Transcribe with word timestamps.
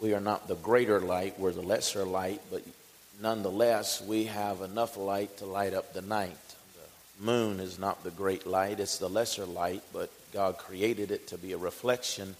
we 0.00 0.14
are 0.14 0.20
not 0.20 0.48
the 0.48 0.54
greater 0.56 1.00
light, 1.00 1.38
we're 1.38 1.52
the 1.52 1.62
lesser 1.62 2.04
light, 2.04 2.40
but 2.50 2.62
nonetheless, 3.20 4.02
we 4.02 4.24
have 4.24 4.60
enough 4.60 4.96
light 4.96 5.38
to 5.38 5.46
light 5.46 5.74
up 5.74 5.92
the 5.92 6.02
night. 6.02 6.36
The 7.18 7.24
moon 7.24 7.60
is 7.60 7.78
not 7.78 8.04
the 8.04 8.10
great 8.10 8.46
light, 8.46 8.80
it's 8.80 8.98
the 8.98 9.08
lesser 9.08 9.46
light, 9.46 9.82
but 9.92 10.10
God 10.32 10.58
created 10.58 11.10
it 11.10 11.28
to 11.28 11.38
be 11.38 11.52
a 11.52 11.58
reflection 11.58 12.36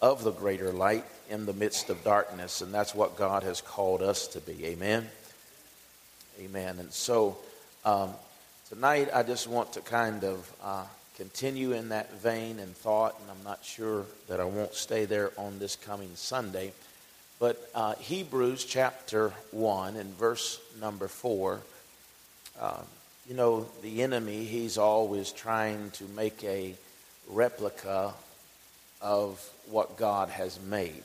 of 0.00 0.22
the 0.22 0.32
greater 0.32 0.72
light 0.72 1.04
in 1.30 1.46
the 1.46 1.52
midst 1.52 1.90
of 1.90 2.04
darkness, 2.04 2.60
and 2.60 2.72
that's 2.72 2.94
what 2.94 3.16
God 3.16 3.42
has 3.42 3.60
called 3.60 4.02
us 4.02 4.28
to 4.28 4.40
be. 4.40 4.66
Amen. 4.66 5.08
Amen. 6.40 6.78
And 6.78 6.92
so 6.92 7.38
um, 7.84 8.10
tonight, 8.68 9.08
I 9.12 9.22
just 9.22 9.48
want 9.48 9.72
to 9.74 9.80
kind 9.80 10.24
of 10.24 10.52
uh, 10.62 10.84
continue 11.16 11.72
in 11.72 11.90
that 11.90 12.12
vein 12.20 12.58
and 12.58 12.76
thought, 12.76 13.18
and 13.20 13.30
I'm 13.30 13.44
not 13.44 13.64
sure 13.64 14.04
that 14.28 14.40
I 14.40 14.44
won't 14.44 14.74
stay 14.74 15.04
there 15.04 15.30
on 15.38 15.58
this 15.58 15.76
coming 15.76 16.10
Sunday. 16.14 16.72
But 17.38 17.70
uh, 17.74 17.94
Hebrews 17.94 18.64
chapter 18.64 19.32
1 19.52 19.96
and 19.96 20.16
verse 20.16 20.60
number 20.80 21.08
4, 21.08 21.60
uh, 22.60 22.80
you 23.28 23.34
know, 23.34 23.66
the 23.82 24.02
enemy, 24.02 24.44
he's 24.44 24.76
always 24.76 25.32
trying 25.32 25.90
to 25.92 26.04
make 26.16 26.42
a 26.44 26.74
replica 27.28 28.12
of 29.00 29.50
what 29.70 29.96
God 29.96 30.28
has 30.30 30.58
made. 30.60 31.04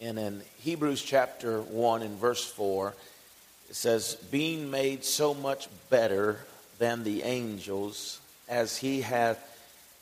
And 0.00 0.18
in 0.18 0.42
Hebrews 0.60 1.02
chapter 1.02 1.60
1 1.60 2.02
and 2.02 2.18
verse 2.18 2.44
4, 2.44 2.94
it 3.68 3.76
says, 3.76 4.14
Being 4.30 4.70
made 4.70 5.04
so 5.04 5.34
much 5.34 5.68
better 5.90 6.40
than 6.80 7.04
the 7.04 7.22
angels, 7.22 8.18
as 8.48 8.78
he 8.78 9.02
hath 9.02 9.38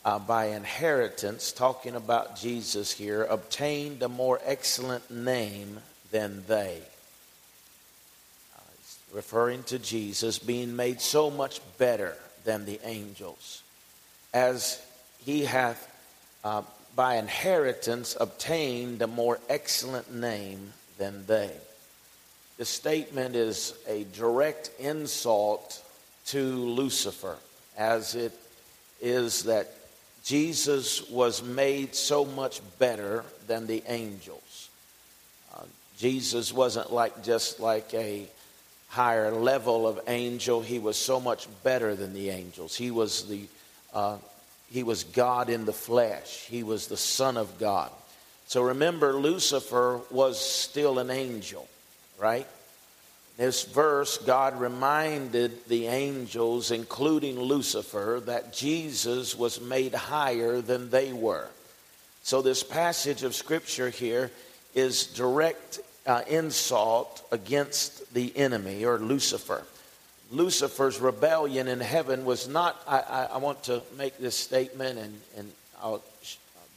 uh, 0.05 0.19
by 0.19 0.47
inheritance, 0.47 1.53
talking 1.53 1.97
about 1.97 2.37
Jesus 2.37 2.93
here, 2.93 3.25
obtained 3.25 4.01
a 4.03 4.09
more 4.09 4.41
excellent 4.45 5.11
name 5.11 5.81
than 6.13 6.45
they. 6.47 6.81
Uh, 8.57 8.61
referring 9.13 9.65
to 9.65 9.79
Jesus 9.79 10.39
being 10.39 10.77
made 10.77 11.01
so 11.01 11.31
much 11.31 11.61
better 11.79 12.17
than 12.45 12.65
the 12.65 12.79
angels, 12.85 13.63
as 14.33 14.81
he 15.19 15.45
hath 15.45 15.85
uh, 16.45 16.63
by 16.95 17.17
inheritance 17.17 18.17
obtained 18.21 19.03
a 19.03 19.09
more 19.09 19.41
excellent 19.49 20.15
name 20.15 20.73
than 20.97 21.27
they. 21.27 21.51
The 22.57 22.65
statement 22.65 23.35
is 23.35 23.75
a 23.89 24.05
direct 24.17 24.71
insult 24.79 25.83
to 26.29 26.43
Lucifer, 26.43 27.37
as 27.77 28.15
it 28.15 28.33
is 29.01 29.45
that 29.45 29.73
Jesus 30.25 31.09
was 31.09 31.43
made 31.43 31.95
so 31.95 32.25
much 32.25 32.61
better 32.79 33.25
than 33.47 33.67
the 33.67 33.83
angels. 33.87 34.69
Uh, 35.55 35.63
Jesus 35.97 36.53
wasn't 36.53 36.93
like 36.93 37.23
just 37.23 37.61
like 37.61 37.95
a 37.95 38.27
higher 38.89 39.31
level 39.31 39.87
of 39.87 40.01
angel. 40.07 40.61
He 40.61 40.79
was 40.79 40.97
so 40.97 41.21
much 41.21 41.47
better 41.63 41.95
than 41.95 42.13
the 42.13 42.31
angels. 42.31 42.77
He 42.77 42.91
was 42.91 43.27
the 43.29 43.47
uh, 43.95 44.19
he 44.71 44.83
was 44.83 45.05
God 45.05 45.49
in 45.49 45.65
the 45.65 45.73
flesh. 45.73 46.45
He 46.47 46.63
was 46.63 46.89
the 46.89 46.97
Son 46.97 47.39
of 47.39 47.59
God. 47.59 47.91
So 48.49 48.63
remember, 48.63 49.15
Lucifer 49.15 50.01
was 50.11 50.39
still 50.39 50.99
an 50.99 51.11
angel, 51.11 51.67
right? 52.19 52.47
This 53.39 53.63
verse, 53.63 54.19
God 54.19 54.61
reminded 54.61 55.65
the 55.69 55.87
angels, 55.87 56.73
including 56.73 57.39
Lucifer, 57.39 58.21
that 58.27 58.53
Jesus 58.53 59.39
was 59.39 59.61
made 59.61 59.95
higher 59.95 60.61
than 60.61 60.91
they 60.91 61.13
were. 61.13 61.49
So, 62.25 62.43
this 62.43 62.65
passage 62.65 63.23
of 63.23 63.37
Scripture 63.37 63.91
here 63.91 64.33
is 64.75 65.07
direct 65.07 65.79
uh, 66.05 66.23
insult 66.29 67.25
against 67.31 68.13
the 68.13 68.37
enemy 68.37 68.85
or 68.85 68.99
Lucifer. 68.99 69.63
Lucifer's 70.33 71.01
rebellion 71.01 71.69
in 71.69 71.79
heaven 71.79 72.25
was 72.25 72.49
not, 72.49 72.77
I, 72.89 72.99
I, 72.99 73.25
I 73.35 73.37
want 73.39 73.63
to 73.65 73.83
make 73.97 74.19
this 74.19 74.35
statement 74.35 74.99
and, 74.99 75.21
and 75.37 75.53
I'll 75.81 76.03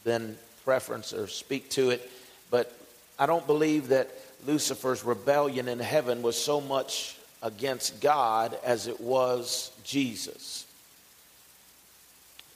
then 0.03 0.37
preference 0.63 1.11
or 1.11 1.27
speak 1.27 1.69
to 1.71 1.89
it, 1.89 2.09
but 2.51 2.71
I 3.17 3.25
don't 3.25 3.45
believe 3.47 3.89
that 3.89 4.09
Lucifer's 4.45 5.03
rebellion 5.03 5.67
in 5.67 5.79
heaven 5.79 6.21
was 6.21 6.41
so 6.41 6.61
much 6.61 7.15
against 7.41 8.01
God 8.01 8.57
as 8.63 8.87
it 8.87 8.99
was 8.99 9.71
Jesus. 9.83 10.65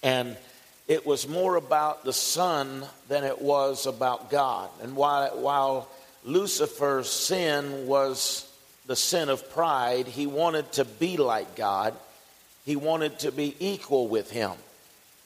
And 0.03 0.37
it 0.87 1.05
was 1.05 1.27
more 1.27 1.55
about 1.55 2.03
the 2.03 2.13
Son 2.13 2.85
than 3.07 3.23
it 3.23 3.41
was 3.41 3.85
about 3.85 4.29
God. 4.29 4.69
And 4.81 4.95
while, 4.95 5.37
while 5.39 5.89
Lucifer's 6.23 7.09
sin 7.09 7.87
was 7.87 8.47
the 8.85 8.95
sin 8.95 9.29
of 9.29 9.49
pride, 9.51 10.07
he 10.07 10.27
wanted 10.27 10.71
to 10.73 10.85
be 10.85 11.17
like 11.17 11.55
God, 11.55 11.95
he 12.65 12.75
wanted 12.75 13.19
to 13.19 13.31
be 13.31 13.55
equal 13.59 14.07
with 14.07 14.31
Him. 14.31 14.51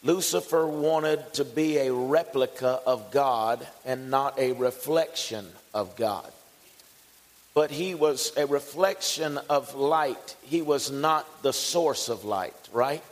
Lucifer 0.03 0.65
wanted 0.65 1.33
to 1.33 1.45
be 1.45 1.77
a 1.77 1.93
replica 1.93 2.79
of 2.85 3.11
God 3.11 3.65
and 3.85 4.09
not 4.09 4.39
a 4.39 4.53
reflection 4.53 5.45
of 5.73 5.95
God 5.97 6.29
but 7.59 7.71
he 7.71 7.93
was 7.93 8.31
a 8.37 8.45
reflection 8.45 9.37
of 9.49 9.75
light. 9.75 10.37
He 10.43 10.61
was 10.61 10.91
not 10.91 11.43
the 11.43 11.51
source 11.51 12.07
of 12.07 12.23
light, 12.23 12.55
right? 12.71 13.03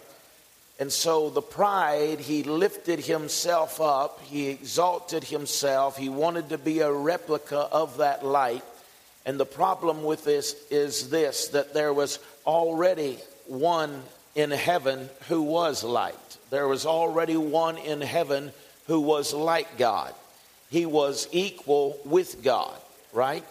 And 0.79 0.89
so 0.89 1.29
the 1.29 1.41
pride, 1.41 2.21
he 2.21 2.43
lifted 2.43 3.01
himself 3.01 3.81
up, 3.81 4.21
he 4.21 4.47
exalted 4.47 5.25
himself, 5.25 5.97
he 5.97 6.07
wanted 6.07 6.47
to 6.47 6.57
be 6.57 6.79
a 6.79 6.89
replica 6.89 7.57
of 7.57 7.97
that 7.97 8.25
light. 8.25 8.63
And 9.25 9.37
the 9.37 9.45
problem 9.45 10.05
with 10.05 10.23
this 10.23 10.55
is 10.71 11.09
this 11.09 11.49
that 11.49 11.73
there 11.73 11.91
was 11.91 12.17
already 12.45 13.19
one 13.47 14.01
in 14.33 14.51
heaven 14.51 15.09
who 15.27 15.41
was 15.41 15.83
light. 15.83 16.37
There 16.51 16.69
was 16.69 16.85
already 16.85 17.35
one 17.35 17.77
in 17.77 17.99
heaven 17.99 18.53
who 18.85 19.01
was 19.01 19.33
like 19.33 19.77
God. 19.77 20.13
He 20.69 20.85
was 20.85 21.27
equal 21.33 21.99
with 22.05 22.41
God, 22.41 22.79
right? 23.11 23.43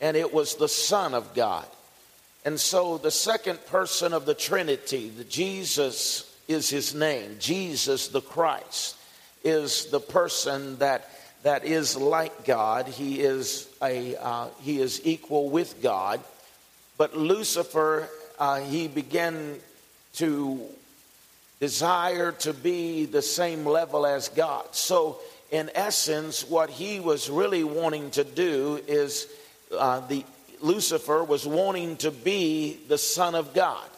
And 0.00 0.16
it 0.16 0.32
was 0.32 0.54
the 0.54 0.68
Son 0.68 1.14
of 1.14 1.34
God. 1.34 1.66
And 2.44 2.58
so 2.58 2.98
the 2.98 3.10
second 3.10 3.64
person 3.66 4.12
of 4.12 4.24
the 4.24 4.34
Trinity, 4.34 5.10
the 5.10 5.24
Jesus 5.24 6.34
is 6.48 6.70
his 6.70 6.94
name, 6.94 7.36
Jesus 7.38 8.08
the 8.08 8.22
Christ, 8.22 8.96
is 9.44 9.86
the 9.86 10.00
person 10.00 10.78
that 10.78 11.08
that 11.42 11.64
is 11.64 11.96
like 11.96 12.44
God. 12.44 12.86
He 12.86 13.20
is 13.20 13.68
a 13.82 14.16
uh, 14.16 14.48
he 14.60 14.80
is 14.80 15.00
equal 15.04 15.48
with 15.48 15.82
God. 15.82 16.20
But 16.98 17.16
Lucifer, 17.16 18.08
uh, 18.38 18.60
he 18.60 18.88
began 18.88 19.58
to 20.14 20.60
desire 21.60 22.32
to 22.32 22.52
be 22.52 23.06
the 23.06 23.22
same 23.22 23.64
level 23.64 24.04
as 24.06 24.28
God. 24.28 24.66
So, 24.72 25.18
in 25.50 25.70
essence, 25.74 26.48
what 26.48 26.68
he 26.70 27.00
was 27.00 27.30
really 27.30 27.64
wanting 27.64 28.10
to 28.12 28.24
do 28.24 28.80
is 28.86 29.26
uh, 29.76 30.00
the 30.06 30.24
Lucifer 30.60 31.24
was 31.24 31.46
wanting 31.46 31.96
to 31.98 32.10
be 32.10 32.78
the 32.88 32.98
Son 32.98 33.34
of 33.34 33.54
God. 33.54 33.88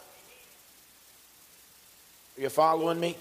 Are 2.37 2.41
you 2.41 2.49
following 2.49 2.99
me? 2.99 3.15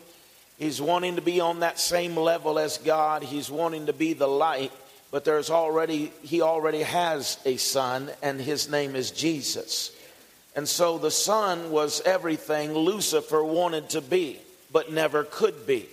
He's 0.58 0.80
wanting 0.80 1.16
to 1.16 1.22
be 1.22 1.40
on 1.40 1.60
that 1.60 1.80
same 1.80 2.16
level 2.16 2.58
as 2.58 2.78
God. 2.78 3.22
He's 3.22 3.50
wanting 3.50 3.86
to 3.86 3.92
be 3.92 4.12
the 4.12 4.28
light, 4.28 4.72
but 5.10 5.24
there's 5.24 5.50
already 5.50 6.12
he 6.22 6.40
already 6.40 6.82
has 6.82 7.38
a 7.44 7.56
son 7.56 8.10
and 8.22 8.40
his 8.40 8.70
name 8.70 8.94
is 8.94 9.10
Jesus. 9.10 9.90
And 10.54 10.68
so 10.68 10.98
the 10.98 11.10
son 11.10 11.70
was 11.70 12.00
everything 12.02 12.74
Lucifer 12.74 13.42
wanted 13.42 13.90
to 13.90 14.00
be, 14.00 14.38
but 14.70 14.92
never 14.92 15.24
could 15.24 15.66
be. 15.66 15.88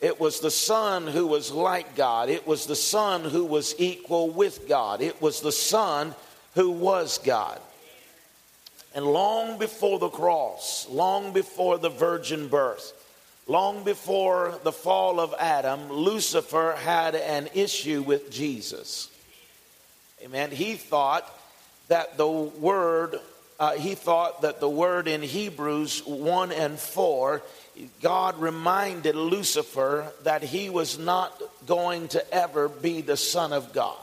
It 0.00 0.18
was 0.18 0.40
the 0.40 0.50
Son 0.50 1.06
who 1.06 1.26
was 1.26 1.52
like 1.52 1.94
God. 1.94 2.30
It 2.30 2.46
was 2.46 2.66
the 2.66 2.76
Son 2.76 3.22
who 3.22 3.44
was 3.44 3.74
equal 3.78 4.30
with 4.30 4.66
God. 4.66 5.02
It 5.02 5.20
was 5.20 5.40
the 5.40 5.52
Son 5.52 6.14
who 6.54 6.70
was 6.70 7.18
God. 7.18 7.60
And 8.94 9.04
long 9.04 9.58
before 9.58 9.98
the 9.98 10.08
cross, 10.08 10.88
long 10.88 11.32
before 11.32 11.78
the 11.78 11.90
virgin 11.90 12.48
birth, 12.48 12.92
long 13.46 13.84
before 13.84 14.58
the 14.64 14.72
fall 14.72 15.20
of 15.20 15.34
Adam, 15.38 15.90
Lucifer 15.90 16.76
had 16.76 17.14
an 17.14 17.48
issue 17.54 18.02
with 18.02 18.30
Jesus. 18.30 19.10
Amen. 20.24 20.50
He 20.50 20.74
thought 20.74 21.30
that 21.88 22.16
the 22.16 22.28
word, 22.28 23.20
uh, 23.58 23.72
he 23.72 23.94
thought 23.94 24.42
that 24.42 24.60
the 24.60 24.68
word 24.68 25.08
in 25.08 25.22
Hebrews 25.22 26.04
1 26.06 26.52
and 26.52 26.78
4 26.78 27.42
God 28.02 28.38
reminded 28.40 29.14
Lucifer 29.14 30.12
that 30.24 30.42
he 30.42 30.70
was 30.70 30.98
not 30.98 31.40
going 31.66 32.08
to 32.08 32.34
ever 32.34 32.68
be 32.68 33.00
the 33.00 33.16
Son 33.16 33.52
of 33.52 33.72
God. 33.72 33.96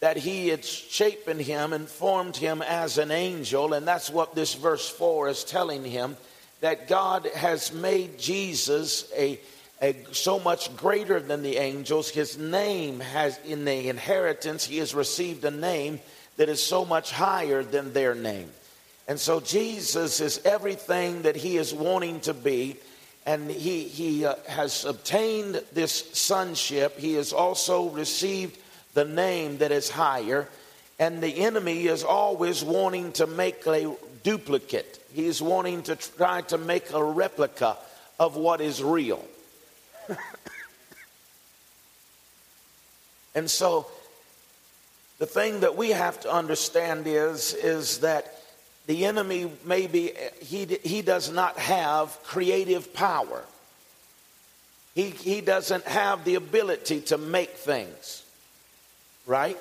That 0.00 0.16
he 0.16 0.48
had 0.48 0.64
shapen 0.64 1.38
him 1.38 1.72
and 1.72 1.88
formed 1.88 2.36
him 2.36 2.62
as 2.62 2.98
an 2.98 3.10
angel, 3.10 3.72
and 3.74 3.86
that's 3.86 4.10
what 4.10 4.34
this 4.34 4.54
verse 4.54 4.88
4 4.88 5.28
is 5.28 5.44
telling 5.44 5.84
him 5.84 6.16
that 6.60 6.88
God 6.88 7.26
has 7.34 7.72
made 7.72 8.18
Jesus 8.18 9.10
a, 9.16 9.38
a, 9.82 9.96
so 10.12 10.38
much 10.38 10.74
greater 10.76 11.20
than 11.20 11.42
the 11.42 11.58
angels. 11.58 12.08
His 12.08 12.38
name 12.38 13.00
has, 13.00 13.38
in 13.44 13.64
the 13.64 13.88
inheritance, 13.88 14.64
he 14.64 14.78
has 14.78 14.94
received 14.94 15.44
a 15.44 15.50
name 15.50 16.00
that 16.36 16.48
is 16.48 16.62
so 16.62 16.84
much 16.84 17.12
higher 17.12 17.62
than 17.62 17.92
their 17.92 18.14
name. 18.14 18.50
And 19.06 19.20
so 19.20 19.40
Jesus 19.40 20.20
is 20.20 20.40
everything 20.44 21.22
that 21.22 21.36
he 21.36 21.56
is 21.56 21.74
wanting 21.74 22.20
to 22.20 22.34
be. 22.34 22.76
And 23.26 23.50
he, 23.50 23.84
he 23.84 24.24
uh, 24.24 24.36
has 24.48 24.84
obtained 24.84 25.62
this 25.72 26.10
sonship. 26.12 26.98
He 26.98 27.14
has 27.14 27.32
also 27.32 27.88
received 27.90 28.58
the 28.94 29.04
name 29.04 29.58
that 29.58 29.72
is 29.72 29.90
higher. 29.90 30.48
And 30.98 31.22
the 31.22 31.44
enemy 31.44 31.86
is 31.86 32.04
always 32.04 32.64
wanting 32.64 33.12
to 33.12 33.26
make 33.26 33.66
a 33.66 33.94
duplicate, 34.22 35.04
he's 35.12 35.42
wanting 35.42 35.82
to 35.82 35.96
try 35.96 36.40
to 36.42 36.56
make 36.56 36.90
a 36.92 37.04
replica 37.04 37.76
of 38.18 38.36
what 38.36 38.62
is 38.62 38.82
real. 38.82 39.22
and 43.34 43.50
so 43.50 43.86
the 45.18 45.26
thing 45.26 45.60
that 45.60 45.76
we 45.76 45.90
have 45.90 46.20
to 46.20 46.32
understand 46.32 47.06
is, 47.06 47.52
is 47.52 47.98
that 47.98 48.33
the 48.86 49.06
enemy 49.06 49.50
maybe 49.64 50.12
he, 50.40 50.64
he 50.82 51.02
does 51.02 51.30
not 51.30 51.58
have 51.58 52.18
creative 52.24 52.92
power. 52.92 53.42
He, 54.94 55.10
he 55.10 55.40
doesn't 55.40 55.84
have 55.84 56.24
the 56.24 56.36
ability 56.36 57.00
to 57.02 57.18
make 57.18 57.50
things, 57.50 58.22
right? 59.26 59.58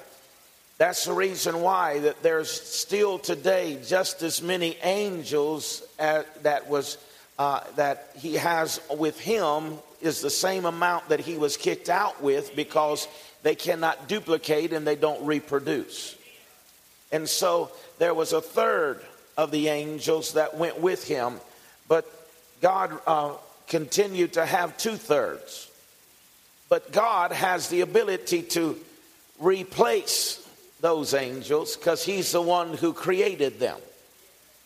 That's 0.77 1.05
the 1.05 1.13
reason 1.13 1.61
why 1.61 1.99
that 1.99 2.21
there's 2.21 2.51
still 2.51 3.17
today 3.17 3.79
just 3.85 4.21
as 4.21 4.41
many 4.41 4.77
angels 4.83 5.81
as, 5.97 6.25
that 6.41 6.69
was 6.69 6.97
uh, 7.39 7.61
that 7.77 8.11
he 8.17 8.35
has 8.35 8.79
with 8.95 9.19
him 9.19 9.79
is 10.01 10.21
the 10.21 10.29
same 10.29 10.65
amount 10.65 11.09
that 11.09 11.19
he 11.19 11.37
was 11.37 11.57
kicked 11.57 11.89
out 11.89 12.21
with 12.21 12.55
because 12.55 13.07
they 13.41 13.55
cannot 13.55 14.07
duplicate 14.07 14.73
and 14.73 14.85
they 14.85 14.95
don't 14.95 15.25
reproduce. 15.25 16.15
And 17.11 17.27
so 17.27 17.71
there 17.99 18.13
was 18.13 18.33
a 18.33 18.41
third 18.41 19.01
of 19.37 19.51
the 19.51 19.67
angels 19.67 20.33
that 20.33 20.57
went 20.57 20.79
with 20.79 21.07
him, 21.07 21.39
but 21.87 22.05
God 22.61 22.97
uh, 23.07 23.33
continued 23.67 24.33
to 24.33 24.45
have 24.45 24.77
two 24.77 24.95
thirds. 24.95 25.69
But 26.69 26.91
God 26.91 27.31
has 27.31 27.69
the 27.69 27.81
ability 27.81 28.43
to 28.43 28.77
replace 29.39 30.45
those 30.81 31.13
angels 31.13 31.75
because 31.77 32.03
he's 32.03 32.31
the 32.31 32.41
one 32.41 32.73
who 32.73 32.93
created 32.93 33.59
them. 33.59 33.79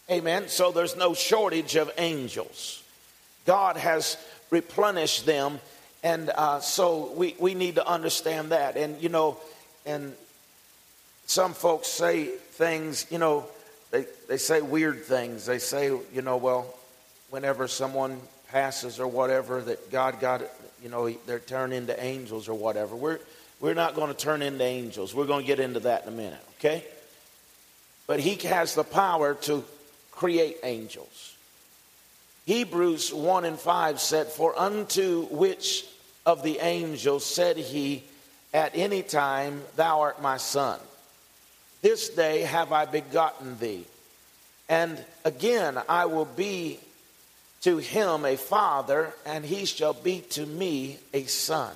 Amen. 0.09 0.47
So 0.47 0.71
there's 0.71 0.95
no 0.95 1.13
shortage 1.13 1.75
of 1.75 1.91
angels. 1.97 2.81
God 3.45 3.77
has 3.77 4.17
replenished 4.51 5.25
them 5.25 5.59
and 6.03 6.29
uh, 6.29 6.59
so 6.59 7.11
we, 7.13 7.35
we 7.39 7.53
need 7.53 7.75
to 7.75 7.87
understand 7.87 8.51
that. 8.51 8.77
And, 8.77 9.01
you 9.01 9.09
know, 9.09 9.37
and 9.85 10.13
some 11.25 11.53
folks 11.53 11.87
say 11.87 12.25
things, 12.25 13.05
you 13.09 13.17
know, 13.17 13.45
they, 13.91 14.05
they 14.27 14.37
say 14.37 14.61
weird 14.61 15.03
things. 15.03 15.45
They 15.45 15.59
say, 15.59 15.87
you 15.87 16.21
know, 16.21 16.37
well, 16.37 16.73
whenever 17.29 17.67
someone 17.67 18.19
passes 18.49 18.99
or 18.99 19.07
whatever, 19.07 19.61
that 19.61 19.91
God 19.91 20.19
got, 20.19 20.41
you 20.81 20.89
know, 20.89 21.09
they're 21.25 21.39
turned 21.39 21.73
into 21.73 22.01
angels 22.03 22.49
or 22.49 22.53
whatever. 22.53 22.95
We're, 22.95 23.19
we're 23.59 23.73
not 23.73 23.95
going 23.95 24.09
to 24.09 24.17
turn 24.17 24.41
into 24.41 24.63
angels. 24.63 25.15
We're 25.15 25.25
going 25.25 25.41
to 25.41 25.47
get 25.47 25.59
into 25.59 25.81
that 25.81 26.03
in 26.03 26.09
a 26.09 26.15
minute, 26.15 26.43
okay? 26.59 26.83
But 28.05 28.19
He 28.19 28.35
has 28.47 28.75
the 28.75 28.83
power 28.83 29.33
to 29.33 29.63
create 30.11 30.57
angels. 30.63 31.35
Hebrews 32.45 33.13
1 33.13 33.43
and 33.43 33.59
5 33.59 33.99
said, 33.99 34.27
For 34.27 34.57
unto 34.57 35.25
which 35.25 35.85
of 36.25 36.43
the 36.43 36.59
angels 36.59 37.25
said 37.25 37.57
he 37.57 38.03
at 38.53 38.71
any 38.75 39.03
time, 39.03 39.61
Thou 39.75 40.01
art 40.01 40.21
my 40.21 40.37
son? 40.37 40.79
This 41.81 42.09
day 42.09 42.41
have 42.41 42.71
I 42.71 42.85
begotten 42.85 43.59
thee. 43.59 43.85
And 44.69 45.03
again 45.23 45.79
I 45.87 46.05
will 46.05 46.25
be 46.25 46.79
to 47.61 47.77
him 47.77 48.23
a 48.23 48.37
father, 48.37 49.13
and 49.25 49.43
he 49.43 49.65
shall 49.65 49.93
be 49.93 50.21
to 50.21 50.45
me 50.45 50.97
a 51.13 51.23
son. 51.23 51.75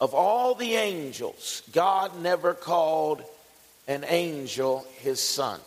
Of 0.00 0.14
all 0.14 0.54
the 0.54 0.74
angels, 0.74 1.62
God 1.72 2.20
never 2.20 2.54
called 2.54 3.22
an 3.88 4.04
angel 4.06 4.86
his 4.98 5.20
son. 5.20 5.60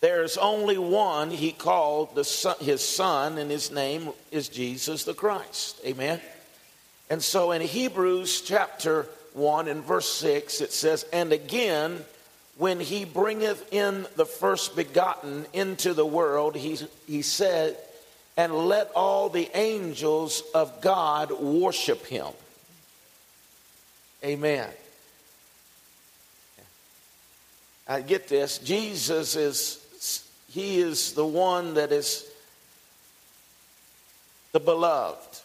There's 0.00 0.36
only 0.36 0.76
one 0.76 1.30
he 1.30 1.52
called 1.52 2.26
son, 2.26 2.56
his 2.60 2.86
son, 2.86 3.38
and 3.38 3.50
his 3.50 3.70
name 3.70 4.10
is 4.30 4.48
Jesus 4.48 5.04
the 5.04 5.14
Christ. 5.14 5.80
Amen. 5.84 6.20
And 7.08 7.22
so 7.22 7.52
in 7.52 7.62
Hebrews 7.62 8.42
chapter 8.42 9.06
1 9.34 9.68
and 9.68 9.84
verse 9.84 10.08
6, 10.14 10.60
it 10.60 10.72
says, 10.72 11.04
And 11.12 11.32
again, 11.32 12.04
when 12.56 12.80
he 12.80 13.04
bringeth 13.04 13.72
in 13.72 14.06
the 14.16 14.26
first 14.26 14.76
begotten 14.76 15.44
into 15.52 15.92
the 15.92 16.06
world, 16.06 16.56
he, 16.56 16.78
he 17.06 17.22
said, 17.22 17.76
And 18.36 18.52
let 18.52 18.90
all 18.94 19.28
the 19.28 19.50
angels 19.54 20.42
of 20.54 20.80
God 20.80 21.30
worship 21.30 22.06
him. 22.06 22.28
Amen. 24.24 24.70
I 27.86 28.00
get 28.00 28.28
this. 28.28 28.58
Jesus 28.58 29.36
is 29.36 29.80
he 30.54 30.78
is 30.78 31.14
the 31.14 31.26
one 31.26 31.74
that 31.74 31.90
is 31.90 32.24
the 34.52 34.60
beloved. 34.60 35.40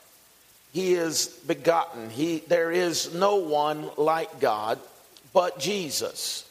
He 0.71 0.93
is 0.93 1.27
begotten. 1.47 2.09
He, 2.09 2.39
there 2.39 2.71
is 2.71 3.13
no 3.13 3.37
one 3.37 3.89
like 3.97 4.39
God 4.39 4.79
but 5.33 5.59
Jesus. 5.59 6.45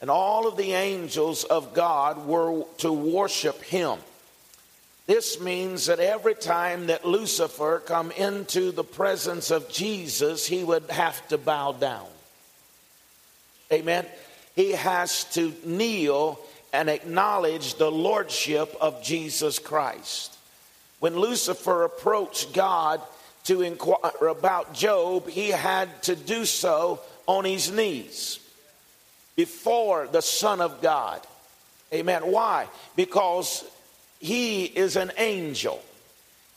And 0.00 0.10
all 0.10 0.46
of 0.46 0.56
the 0.56 0.72
angels 0.72 1.44
of 1.44 1.74
God 1.74 2.26
were 2.26 2.64
to 2.78 2.92
worship 2.92 3.62
him. 3.62 3.98
This 5.06 5.40
means 5.40 5.86
that 5.86 6.00
every 6.00 6.34
time 6.34 6.86
that 6.86 7.04
Lucifer 7.04 7.80
come 7.84 8.10
into 8.12 8.70
the 8.70 8.84
presence 8.84 9.50
of 9.50 9.68
Jesus, 9.68 10.46
he 10.46 10.62
would 10.62 10.90
have 10.90 11.26
to 11.28 11.38
bow 11.38 11.72
down. 11.72 12.06
Amen. 13.72 14.06
He 14.54 14.72
has 14.72 15.24
to 15.34 15.54
kneel 15.64 16.38
and 16.72 16.88
acknowledge 16.88 17.74
the 17.74 17.90
lordship 17.90 18.74
of 18.80 19.02
Jesus 19.02 19.58
Christ. 19.58 20.36
When 21.00 21.16
Lucifer 21.16 21.84
approached 21.84 22.52
God 22.52 23.00
to 23.44 23.62
inquire 23.62 24.28
about 24.28 24.74
Job, 24.74 25.28
he 25.28 25.48
had 25.48 26.02
to 26.04 26.16
do 26.16 26.44
so 26.44 27.00
on 27.26 27.44
his 27.44 27.70
knees 27.70 28.38
before 29.36 30.06
the 30.06 30.20
Son 30.20 30.60
of 30.60 30.80
God. 30.80 31.20
Amen. 31.92 32.22
Why? 32.22 32.68
Because 32.96 33.64
he 34.20 34.64
is 34.64 34.96
an 34.96 35.12
angel. 35.18 35.82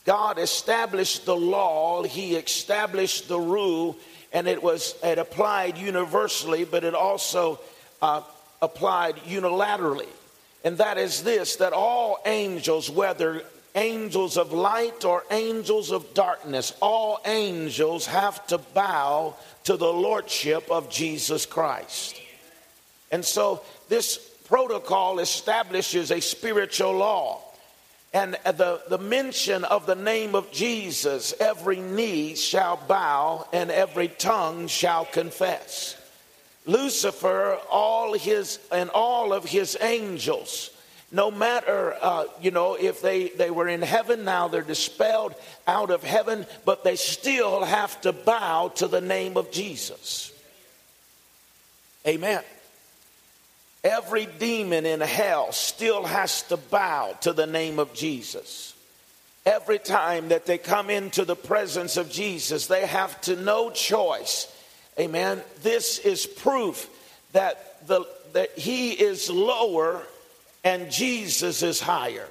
God 0.04 0.38
established 0.38 1.26
the 1.26 1.36
law, 1.36 2.04
he 2.04 2.36
established 2.36 3.28
the 3.28 3.40
rule, 3.40 3.96
and 4.32 4.46
it 4.46 4.62
was 4.62 4.94
it 5.02 5.18
applied 5.18 5.78
universally, 5.78 6.64
but 6.64 6.84
it 6.84 6.94
also 6.94 7.58
uh, 8.00 8.22
applied 8.62 9.16
unilaterally. 9.16 10.08
And 10.62 10.78
that 10.78 10.96
is 10.96 11.24
this 11.24 11.56
that 11.56 11.72
all 11.72 12.18
angels, 12.24 12.88
whether 12.88 13.42
angels 13.76 14.36
of 14.36 14.52
light 14.52 15.04
or 15.04 15.22
angels 15.30 15.92
of 15.92 16.14
darkness, 16.14 16.72
all 16.80 17.20
angels 17.26 18.06
have 18.06 18.44
to 18.48 18.58
bow 18.58 19.36
to 19.64 19.76
the 19.76 19.92
lordship 19.92 20.70
of 20.70 20.90
Jesus 20.90 21.46
Christ. 21.46 22.20
And 23.12 23.24
so 23.24 23.62
this 23.88 24.16
protocol 24.46 25.18
establishes 25.18 26.10
a 26.10 26.20
spiritual 26.20 26.92
law. 26.92 27.42
And 28.12 28.34
the, 28.44 28.80
the 28.88 28.98
mention 28.98 29.64
of 29.64 29.84
the 29.84 29.94
name 29.94 30.34
of 30.34 30.50
Jesus, 30.50 31.34
every 31.38 31.80
knee 31.80 32.34
shall 32.34 32.76
bow 32.88 33.46
and 33.52 33.70
every 33.70 34.08
tongue 34.08 34.68
shall 34.68 35.04
confess. 35.04 35.96
Lucifer, 36.64 37.58
all 37.70 38.14
his 38.14 38.58
and 38.72 38.90
all 38.90 39.32
of 39.32 39.44
his 39.44 39.76
angels, 39.80 40.70
no 41.12 41.30
matter 41.30 41.96
uh, 42.00 42.24
you 42.40 42.50
know 42.50 42.74
if 42.74 43.00
they 43.00 43.28
they 43.28 43.50
were 43.50 43.68
in 43.68 43.82
heaven 43.82 44.24
now 44.24 44.48
they're 44.48 44.62
dispelled 44.62 45.34
out 45.66 45.90
of 45.90 46.02
heaven, 46.02 46.46
but 46.64 46.84
they 46.84 46.96
still 46.96 47.64
have 47.64 48.00
to 48.02 48.12
bow 48.12 48.68
to 48.76 48.88
the 48.88 49.00
name 49.00 49.36
of 49.36 49.50
Jesus. 49.50 50.32
Amen. 52.06 52.42
Every 53.82 54.26
demon 54.26 54.84
in 54.84 55.00
hell 55.00 55.52
still 55.52 56.04
has 56.04 56.42
to 56.44 56.56
bow 56.56 57.16
to 57.20 57.32
the 57.32 57.46
name 57.46 57.78
of 57.78 57.94
Jesus. 57.94 58.74
Every 59.44 59.78
time 59.78 60.28
that 60.28 60.44
they 60.44 60.58
come 60.58 60.90
into 60.90 61.24
the 61.24 61.36
presence 61.36 61.96
of 61.96 62.10
Jesus, 62.10 62.66
they 62.66 62.84
have 62.84 63.20
to 63.22 63.36
no 63.36 63.70
choice 63.70 64.52
Amen. 64.98 65.42
This 65.62 65.98
is 65.98 66.24
proof 66.24 66.88
that, 67.32 67.86
the, 67.86 68.06
that 68.32 68.58
he 68.58 68.92
is 68.92 69.28
lower 69.28 70.02
and 70.66 70.90
Jesus 70.90 71.62
is 71.62 71.80
higher. 71.80 72.26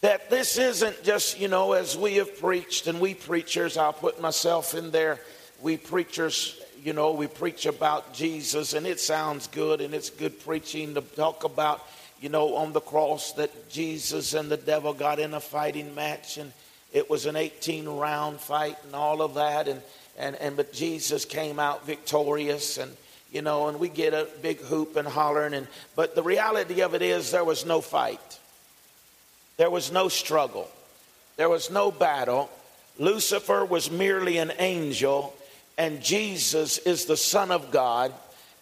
that 0.00 0.30
this 0.30 0.58
isn't 0.58 1.02
just, 1.02 1.38
you 1.38 1.48
know, 1.48 1.72
as 1.72 1.96
we 1.96 2.16
have 2.16 2.40
preached, 2.40 2.86
and 2.86 3.00
we 3.00 3.14
preachers, 3.14 3.76
I'll 3.76 3.92
put 3.92 4.20
myself 4.20 4.74
in 4.74 4.92
there, 4.92 5.18
we 5.60 5.76
preachers, 5.76 6.60
you 6.82 6.92
know, 6.92 7.12
we 7.12 7.26
preach 7.26 7.66
about 7.66 8.14
Jesus, 8.14 8.74
and 8.74 8.86
it 8.86 9.00
sounds 9.00 9.48
good, 9.48 9.80
and 9.80 9.92
it's 9.92 10.10
good 10.10 10.38
preaching 10.40 10.94
to 10.94 11.00
talk 11.00 11.42
about, 11.42 11.84
you 12.20 12.28
know, 12.28 12.54
on 12.54 12.72
the 12.72 12.80
cross 12.80 13.32
that 13.32 13.68
Jesus 13.68 14.34
and 14.34 14.48
the 14.48 14.56
devil 14.56 14.92
got 14.92 15.18
in 15.18 15.34
a 15.34 15.40
fighting 15.40 15.94
match, 15.96 16.36
and 16.36 16.52
it 16.92 17.10
was 17.10 17.26
an 17.26 17.34
18 17.34 17.88
round 17.88 18.38
fight, 18.38 18.76
and 18.84 18.94
all 18.94 19.20
of 19.20 19.34
that, 19.34 19.66
and, 19.66 19.82
and, 20.16 20.36
and 20.36 20.56
but 20.56 20.72
Jesus 20.72 21.24
came 21.24 21.58
out 21.58 21.86
victorious, 21.86 22.78
and, 22.78 22.96
you 23.32 23.42
know, 23.42 23.68
and 23.68 23.80
we 23.80 23.88
get 23.88 24.12
a 24.12 24.28
big 24.42 24.60
hoop 24.60 24.96
and 24.96 25.08
hollering, 25.08 25.54
and, 25.54 25.66
but 25.96 26.14
the 26.14 26.22
reality 26.22 26.82
of 26.82 26.94
it 26.94 27.02
is 27.02 27.30
there 27.30 27.44
was 27.44 27.64
no 27.64 27.80
fight. 27.80 28.38
There 29.56 29.70
was 29.70 29.90
no 29.90 30.08
struggle. 30.08 30.70
There 31.36 31.48
was 31.48 31.70
no 31.70 31.90
battle. 31.90 32.50
Lucifer 32.98 33.64
was 33.64 33.90
merely 33.90 34.36
an 34.36 34.52
angel, 34.58 35.34
and 35.78 36.02
Jesus 36.02 36.78
is 36.78 37.06
the 37.06 37.16
Son 37.16 37.50
of 37.50 37.70
God. 37.70 38.12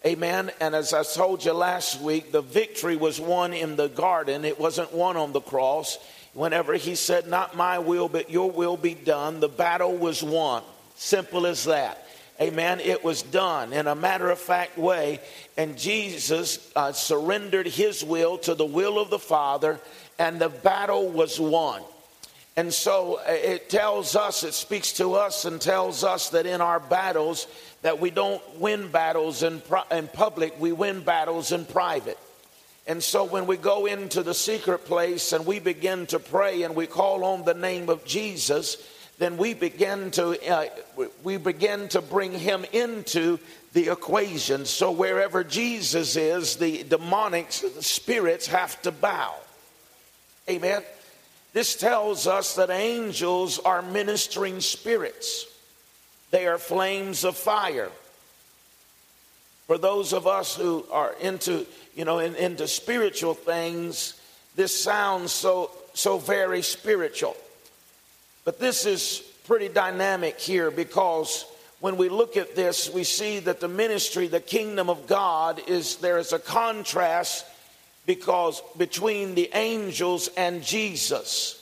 Amen. 0.05 0.51
And 0.61 0.73
as 0.73 0.93
I 0.93 1.03
told 1.03 1.43
you 1.43 1.53
last 1.53 2.01
week, 2.01 2.31
the 2.31 2.41
victory 2.41 2.95
was 2.95 3.19
won 3.19 3.53
in 3.53 3.75
the 3.75 3.89
garden, 3.89 4.45
it 4.45 4.59
wasn't 4.59 4.93
won 4.93 5.17
on 5.17 5.33
the 5.33 5.41
cross. 5.41 5.97
Whenever 6.33 6.75
he 6.75 6.95
said, 6.95 7.27
Not 7.27 7.57
my 7.57 7.79
will, 7.79 8.07
but 8.07 8.29
your 8.29 8.49
will 8.49 8.77
be 8.77 8.93
done, 8.93 9.41
the 9.41 9.49
battle 9.49 9.97
was 9.97 10.23
won. 10.23 10.63
Simple 10.95 11.45
as 11.45 11.65
that. 11.65 12.07
Amen. 12.41 12.79
It 12.79 13.03
was 13.03 13.21
done 13.21 13.71
in 13.71 13.85
a 13.85 13.93
matter 13.93 14.31
of 14.31 14.39
fact 14.39 14.75
way. 14.75 15.19
And 15.57 15.77
Jesus 15.77 16.71
uh, 16.75 16.91
surrendered 16.91 17.67
his 17.67 18.03
will 18.03 18.39
to 18.39 18.55
the 18.55 18.65
will 18.65 18.97
of 18.97 19.11
the 19.11 19.19
Father 19.19 19.79
and 20.17 20.41
the 20.41 20.49
battle 20.49 21.07
was 21.07 21.39
won. 21.39 21.83
And 22.55 22.73
so 22.73 23.19
uh, 23.19 23.31
it 23.31 23.69
tells 23.69 24.15
us, 24.15 24.43
it 24.43 24.55
speaks 24.55 24.93
to 24.93 25.13
us 25.13 25.45
and 25.45 25.61
tells 25.61 26.03
us 26.03 26.29
that 26.29 26.47
in 26.47 26.61
our 26.61 26.79
battles, 26.79 27.45
that 27.83 27.99
we 27.99 28.09
don't 28.09 28.41
win 28.59 28.87
battles 28.87 29.43
in, 29.43 29.61
in 29.91 30.07
public, 30.07 30.59
we 30.59 30.71
win 30.71 31.01
battles 31.01 31.51
in 31.51 31.65
private. 31.65 32.17
And 32.87 33.03
so 33.03 33.23
when 33.23 33.45
we 33.45 33.55
go 33.55 33.85
into 33.85 34.23
the 34.23 34.33
secret 34.33 34.85
place 34.85 35.31
and 35.31 35.45
we 35.45 35.59
begin 35.59 36.07
to 36.07 36.17
pray 36.17 36.63
and 36.63 36.75
we 36.75 36.87
call 36.87 37.23
on 37.23 37.45
the 37.45 37.53
name 37.53 37.87
of 37.87 38.03
Jesus, 38.03 38.77
then 39.21 39.37
we 39.37 39.53
begin 39.53 40.09
to 40.09 40.51
uh, 40.51 40.65
we 41.23 41.37
begin 41.37 41.87
to 41.89 42.01
bring 42.01 42.31
him 42.31 42.65
into 42.73 43.37
the 43.73 43.89
equation. 43.89 44.65
So 44.65 44.89
wherever 44.91 45.43
Jesus 45.43 46.15
is, 46.15 46.55
the 46.55 46.81
demonic 46.81 47.51
spirits 47.51 48.47
have 48.47 48.81
to 48.81 48.91
bow. 48.91 49.35
Amen. 50.49 50.81
This 51.53 51.75
tells 51.75 52.25
us 52.25 52.55
that 52.55 52.71
angels 52.71 53.59
are 53.59 53.83
ministering 53.83 54.59
spirits, 54.59 55.45
they 56.31 56.47
are 56.47 56.57
flames 56.57 57.23
of 57.23 57.37
fire. 57.37 57.91
For 59.67 59.77
those 59.77 60.13
of 60.13 60.25
us 60.25 60.55
who 60.55 60.83
are 60.91 61.13
into, 61.21 61.67
you 61.95 62.05
know, 62.05 62.17
in, 62.17 62.35
into 62.35 62.67
spiritual 62.67 63.35
things, 63.35 64.19
this 64.55 64.75
sounds 64.83 65.31
so 65.31 65.69
so 65.93 66.17
very 66.17 66.63
spiritual. 66.63 67.37
But 68.43 68.59
this 68.59 68.85
is 68.85 69.19
pretty 69.45 69.69
dynamic 69.69 70.39
here 70.39 70.71
because 70.71 71.45
when 71.79 71.97
we 71.97 72.09
look 72.09 72.37
at 72.37 72.55
this, 72.55 72.89
we 72.89 73.03
see 73.03 73.39
that 73.39 73.59
the 73.59 73.67
ministry, 73.67 74.27
the 74.27 74.39
kingdom 74.39 74.89
of 74.89 75.07
God, 75.07 75.61
is 75.67 75.97
there 75.97 76.17
is 76.17 76.33
a 76.33 76.39
contrast 76.39 77.45
because 78.05 78.61
between 78.77 79.35
the 79.35 79.49
angels 79.53 80.29
and 80.37 80.63
Jesus. 80.63 81.57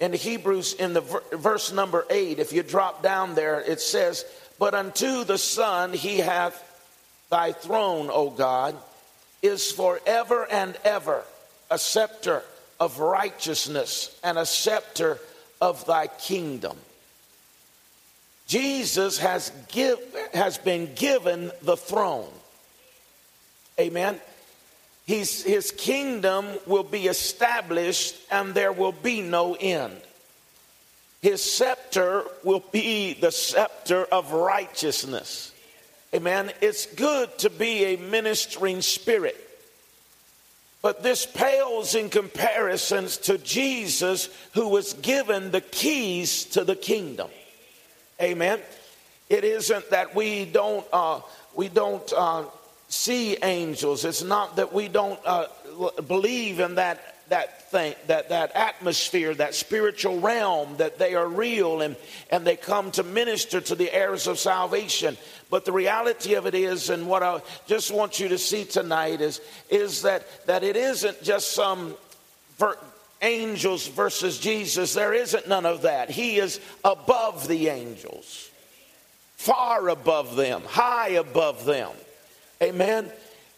In 0.00 0.12
Hebrews, 0.12 0.74
in 0.74 0.92
the 0.92 1.00
verse 1.32 1.72
number 1.72 2.04
eight, 2.10 2.38
if 2.38 2.52
you 2.52 2.62
drop 2.62 3.02
down 3.02 3.34
there, 3.34 3.60
it 3.60 3.80
says, 3.80 4.24
But 4.58 4.74
unto 4.74 5.24
the 5.24 5.38
Son 5.38 5.92
he 5.92 6.18
hath 6.18 6.60
thy 7.30 7.52
throne, 7.52 8.10
O 8.12 8.30
God, 8.30 8.76
is 9.42 9.70
forever 9.70 10.46
and 10.50 10.76
ever 10.84 11.22
a 11.70 11.78
scepter 11.78 12.42
of 12.80 12.98
righteousness 12.98 14.18
and 14.24 14.36
a 14.36 14.46
scepter 14.46 15.18
of 15.64 15.86
thy 15.86 16.06
kingdom. 16.06 16.76
Jesus 18.46 19.16
has, 19.18 19.50
give, 19.68 19.98
has 20.34 20.58
been 20.58 20.92
given 20.94 21.50
the 21.62 21.76
throne. 21.76 22.28
Amen. 23.80 24.20
He's, 25.06 25.42
his 25.42 25.70
kingdom 25.70 26.46
will 26.66 26.82
be 26.82 27.06
established 27.06 28.14
and 28.30 28.52
there 28.52 28.72
will 28.72 28.92
be 28.92 29.22
no 29.22 29.54
end. 29.54 29.96
His 31.22 31.42
scepter 31.42 32.24
will 32.42 32.62
be 32.70 33.14
the 33.14 33.32
scepter 33.32 34.04
of 34.04 34.32
righteousness. 34.32 35.50
Amen. 36.14 36.52
It's 36.60 36.84
good 36.84 37.38
to 37.38 37.48
be 37.48 37.94
a 37.94 37.96
ministering 37.96 38.82
spirit. 38.82 39.43
But 40.84 41.02
this 41.02 41.24
pales 41.24 41.94
in 41.94 42.10
comparison 42.10 43.06
to 43.22 43.38
Jesus, 43.38 44.28
who 44.52 44.68
was 44.68 44.92
given 44.92 45.50
the 45.50 45.62
keys 45.62 46.44
to 46.50 46.62
the 46.62 46.76
kingdom. 46.76 47.30
Amen. 48.20 48.60
It 49.30 49.44
isn't 49.44 49.88
that 49.88 50.14
we 50.14 50.44
don't 50.44 50.86
uh, 50.92 51.22
we 51.54 51.70
don't 51.70 52.12
uh, 52.14 52.44
see 52.88 53.38
angels. 53.42 54.04
It's 54.04 54.22
not 54.22 54.56
that 54.56 54.74
we 54.74 54.88
don't 54.88 55.18
uh, 55.24 55.46
believe 56.06 56.60
in 56.60 56.74
that 56.74 57.13
that 57.28 57.70
thing, 57.70 57.94
that, 58.06 58.28
that 58.28 58.52
atmosphere, 58.54 59.34
that 59.34 59.54
spiritual 59.54 60.20
realm, 60.20 60.76
that 60.76 60.98
they 60.98 61.14
are 61.14 61.26
real 61.26 61.80
and, 61.80 61.96
and 62.30 62.46
they 62.46 62.56
come 62.56 62.90
to 62.92 63.02
minister 63.02 63.60
to 63.60 63.74
the 63.74 63.92
heirs 63.94 64.26
of 64.26 64.38
salvation. 64.38 65.16
But 65.50 65.64
the 65.64 65.72
reality 65.72 66.34
of 66.34 66.46
it 66.46 66.54
is, 66.54 66.90
and 66.90 67.08
what 67.08 67.22
I 67.22 67.40
just 67.66 67.90
want 67.90 68.20
you 68.20 68.28
to 68.28 68.38
see 68.38 68.64
tonight 68.64 69.20
is, 69.20 69.40
is 69.70 70.02
that, 70.02 70.26
that 70.46 70.62
it 70.62 70.76
isn't 70.76 71.22
just 71.22 71.52
some 71.52 71.94
ver- 72.58 72.78
angels 73.22 73.86
versus 73.88 74.38
Jesus. 74.38 74.94
There 74.94 75.14
isn't 75.14 75.48
none 75.48 75.66
of 75.66 75.82
that. 75.82 76.10
He 76.10 76.36
is 76.36 76.60
above 76.84 77.48
the 77.48 77.68
angels, 77.68 78.50
far 79.36 79.88
above 79.88 80.36
them, 80.36 80.62
high 80.66 81.10
above 81.10 81.64
them. 81.64 81.90
Amen. 82.62 83.10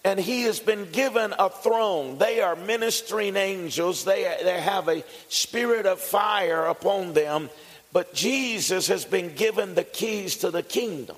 And 0.06 0.20
he 0.20 0.42
has 0.42 0.60
been 0.60 0.88
given 0.92 1.34
a 1.36 1.50
throne. 1.50 2.18
They 2.18 2.40
are 2.40 2.54
ministering 2.54 3.34
angels. 3.34 4.04
They, 4.04 4.22
they 4.40 4.60
have 4.60 4.86
a 4.86 5.02
spirit 5.28 5.84
of 5.84 5.98
fire 5.98 6.66
upon 6.66 7.12
them. 7.12 7.50
But 7.92 8.14
Jesus 8.14 8.86
has 8.86 9.04
been 9.04 9.34
given 9.34 9.74
the 9.74 9.82
keys 9.82 10.36
to 10.36 10.52
the 10.52 10.62
kingdom. 10.62 11.16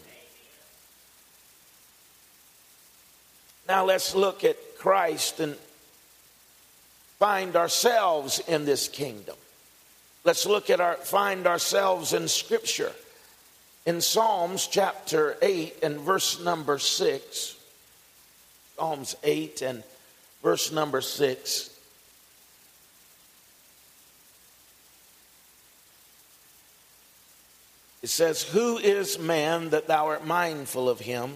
Now 3.69 3.85
let's 3.85 4.15
look 4.15 4.43
at 4.43 4.57
Christ 4.79 5.39
and 5.39 5.55
find 7.19 7.57
ourselves 7.57 8.41
in 8.49 8.65
this 8.65 8.89
kingdom. 8.89 9.37
Let's 10.25 10.47
look 10.47 10.71
at 10.71 10.81
our 10.81 10.95
find 10.95 11.47
ourselves 11.47 12.15
in 12.15 12.27
scripture. 12.27 12.93
In 13.85 14.01
Psalms 14.01 14.67
chapter 14.67 15.37
8 15.43 15.77
and 15.83 16.01
verse 16.01 16.43
number 16.43 16.79
6. 16.79 17.58
Psalms 18.79 19.17
8 19.25 19.63
and 19.63 19.83
verse 20.41 20.71
number 20.71 21.01
6. 21.01 21.71
It 28.03 28.09
says, 28.09 28.45
Who 28.45 28.79
is 28.79 29.19
man 29.19 29.71
that 29.71 29.89
thou 29.89 30.07
art 30.07 30.25
mindful 30.25 30.89
of 30.89 31.01
him? 31.01 31.35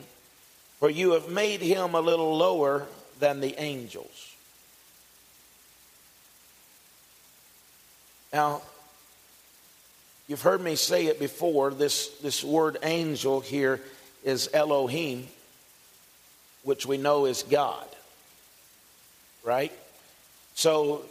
For 0.79 0.89
you 0.89 1.13
have 1.13 1.29
made 1.29 1.61
him 1.61 1.97
a 1.97 2.01
little 2.01 2.37
lower 2.37 2.87
than 3.19 3.41
the 3.41 3.61
angels. 3.61 4.37
Now, 8.33 8.63
you've 10.29 10.43
heard 10.43 10.61
me 10.61 10.77
say 10.77 11.07
it 11.07 11.19
before. 11.19 11.73
This, 11.73 12.07
this 12.23 12.45
word 12.45 12.79
angel 12.85 13.41
here 13.41 13.81
is 14.23 14.49
Elohim 14.55 15.27
which 16.63 16.87
we 16.87 16.97
know 16.97 17.27
is 17.27 17.43
God. 17.43 17.87
Right? 19.45 19.73
So 20.55 21.03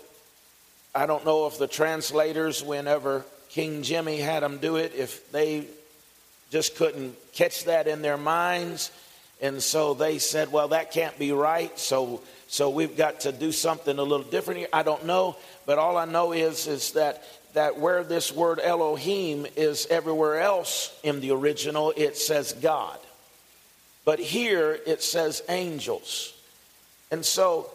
I 0.94 1.06
don't 1.06 1.26
know 1.26 1.48
if 1.48 1.58
the 1.58 1.68
translators, 1.68 2.64
whenever 2.64 3.26
King 3.50 3.84
Jimmy 3.84 4.18
had 4.18 4.44
them 4.44 4.58
do 4.58 4.76
it, 4.76 4.94
if 4.96 5.32
they 5.32 5.66
just 6.52 6.76
couldn't 6.76 7.16
catch 7.34 7.66
that 7.66 7.88
in 7.88 8.02
their 8.02 8.18
minds. 8.18 8.92
And 9.42 9.64
so 9.64 9.94
they 9.94 10.20
said, 10.20 10.52
well, 10.52 10.70
that 10.70 10.92
can't 10.92 11.18
be 11.18 11.32
right. 11.32 11.78
So, 11.80 12.22
so 12.48 12.70
we've 12.70 12.96
got 12.96 13.22
to 13.22 13.32
do 13.32 13.52
something 13.52 13.98
a 13.98 14.04
little 14.04 14.26
different 14.26 14.60
here. 14.60 14.70
I 14.72 14.84
don't 14.84 15.06
know. 15.06 15.38
But 15.66 15.80
all 15.80 15.98
I 15.98 16.06
know 16.06 16.34
is, 16.34 16.68
is 16.68 16.92
that, 16.92 17.24
that 17.54 17.80
where 17.80 18.04
this 18.04 18.32
word 18.32 18.60
Elohim 18.62 19.48
is 19.56 19.88
everywhere 19.90 20.42
else 20.42 20.94
in 21.04 21.22
the 21.22 21.32
original, 21.32 21.94
it 21.96 22.18
says 22.18 22.54
God. 22.54 23.00
But 24.06 24.20
here 24.20 24.80
it 24.86 25.04
says 25.04 25.44
angels. 25.50 26.34
And 27.12 27.26
so 27.26 27.70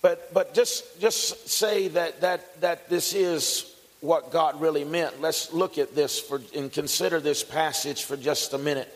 But, 0.00 0.32
but 0.32 0.54
just, 0.54 1.00
just 1.00 1.48
say 1.48 1.88
that, 1.88 2.20
that, 2.20 2.60
that 2.60 2.88
this 2.88 3.14
is 3.14 3.64
what 4.00 4.30
God 4.30 4.60
really 4.60 4.84
meant. 4.84 5.20
Let's 5.20 5.52
look 5.52 5.76
at 5.76 5.94
this 5.94 6.20
for, 6.20 6.40
and 6.54 6.72
consider 6.72 7.20
this 7.20 7.42
passage 7.42 8.04
for 8.04 8.16
just 8.16 8.54
a 8.54 8.58
minute. 8.58 8.88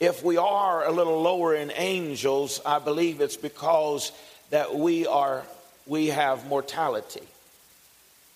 If 0.00 0.24
we 0.24 0.36
are 0.36 0.84
a 0.84 0.90
little 0.90 1.22
lower 1.22 1.54
in 1.54 1.70
angels, 1.70 2.60
I 2.66 2.80
believe 2.80 3.20
it's 3.20 3.36
because 3.36 4.10
that 4.50 4.74
we 4.74 5.06
are 5.06 5.44
we 5.86 6.08
have 6.08 6.46
mortality. 6.46 7.26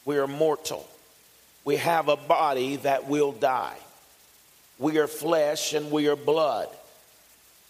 We 0.04 0.18
are 0.18 0.28
mortal. 0.28 0.86
We 1.64 1.76
have 1.76 2.08
a 2.08 2.16
body 2.16 2.76
that 2.76 3.08
will 3.08 3.32
die. 3.32 3.76
We 4.82 4.98
are 4.98 5.06
flesh 5.06 5.74
and 5.74 5.92
we 5.92 6.08
are 6.08 6.16
blood. 6.16 6.68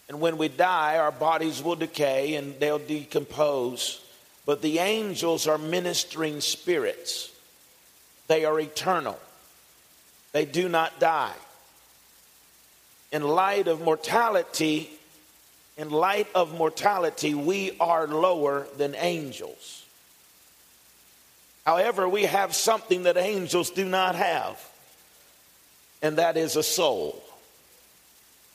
And 0.09 0.19
when 0.19 0.39
we 0.39 0.47
die, 0.47 0.97
our 0.97 1.11
bodies 1.11 1.61
will 1.61 1.75
decay 1.75 2.33
and 2.33 2.59
they'll 2.59 2.79
decompose. 2.79 4.03
But 4.47 4.63
the 4.63 4.79
angels 4.79 5.47
are 5.47 5.59
ministering 5.59 6.41
spirits, 6.41 7.31
they 8.27 8.45
are 8.45 8.59
eternal, 8.59 9.19
they 10.31 10.45
do 10.45 10.67
not 10.67 10.99
die. 10.99 11.35
In 13.11 13.21
light 13.21 13.67
of 13.67 13.79
mortality, 13.79 14.89
in 15.77 15.91
light 15.91 16.27
of 16.33 16.57
mortality, 16.57 17.35
we 17.35 17.77
are 17.79 18.07
lower 18.07 18.65
than 18.75 18.95
angels. 18.95 19.85
However, 21.63 22.09
we 22.09 22.23
have 22.23 22.55
something 22.55 23.03
that 23.03 23.17
angels 23.17 23.69
do 23.69 23.85
not 23.85 24.15
have, 24.15 24.59
and 26.03 26.17
that 26.17 26.37
is 26.37 26.55
a 26.55 26.63
soul. 26.63 27.23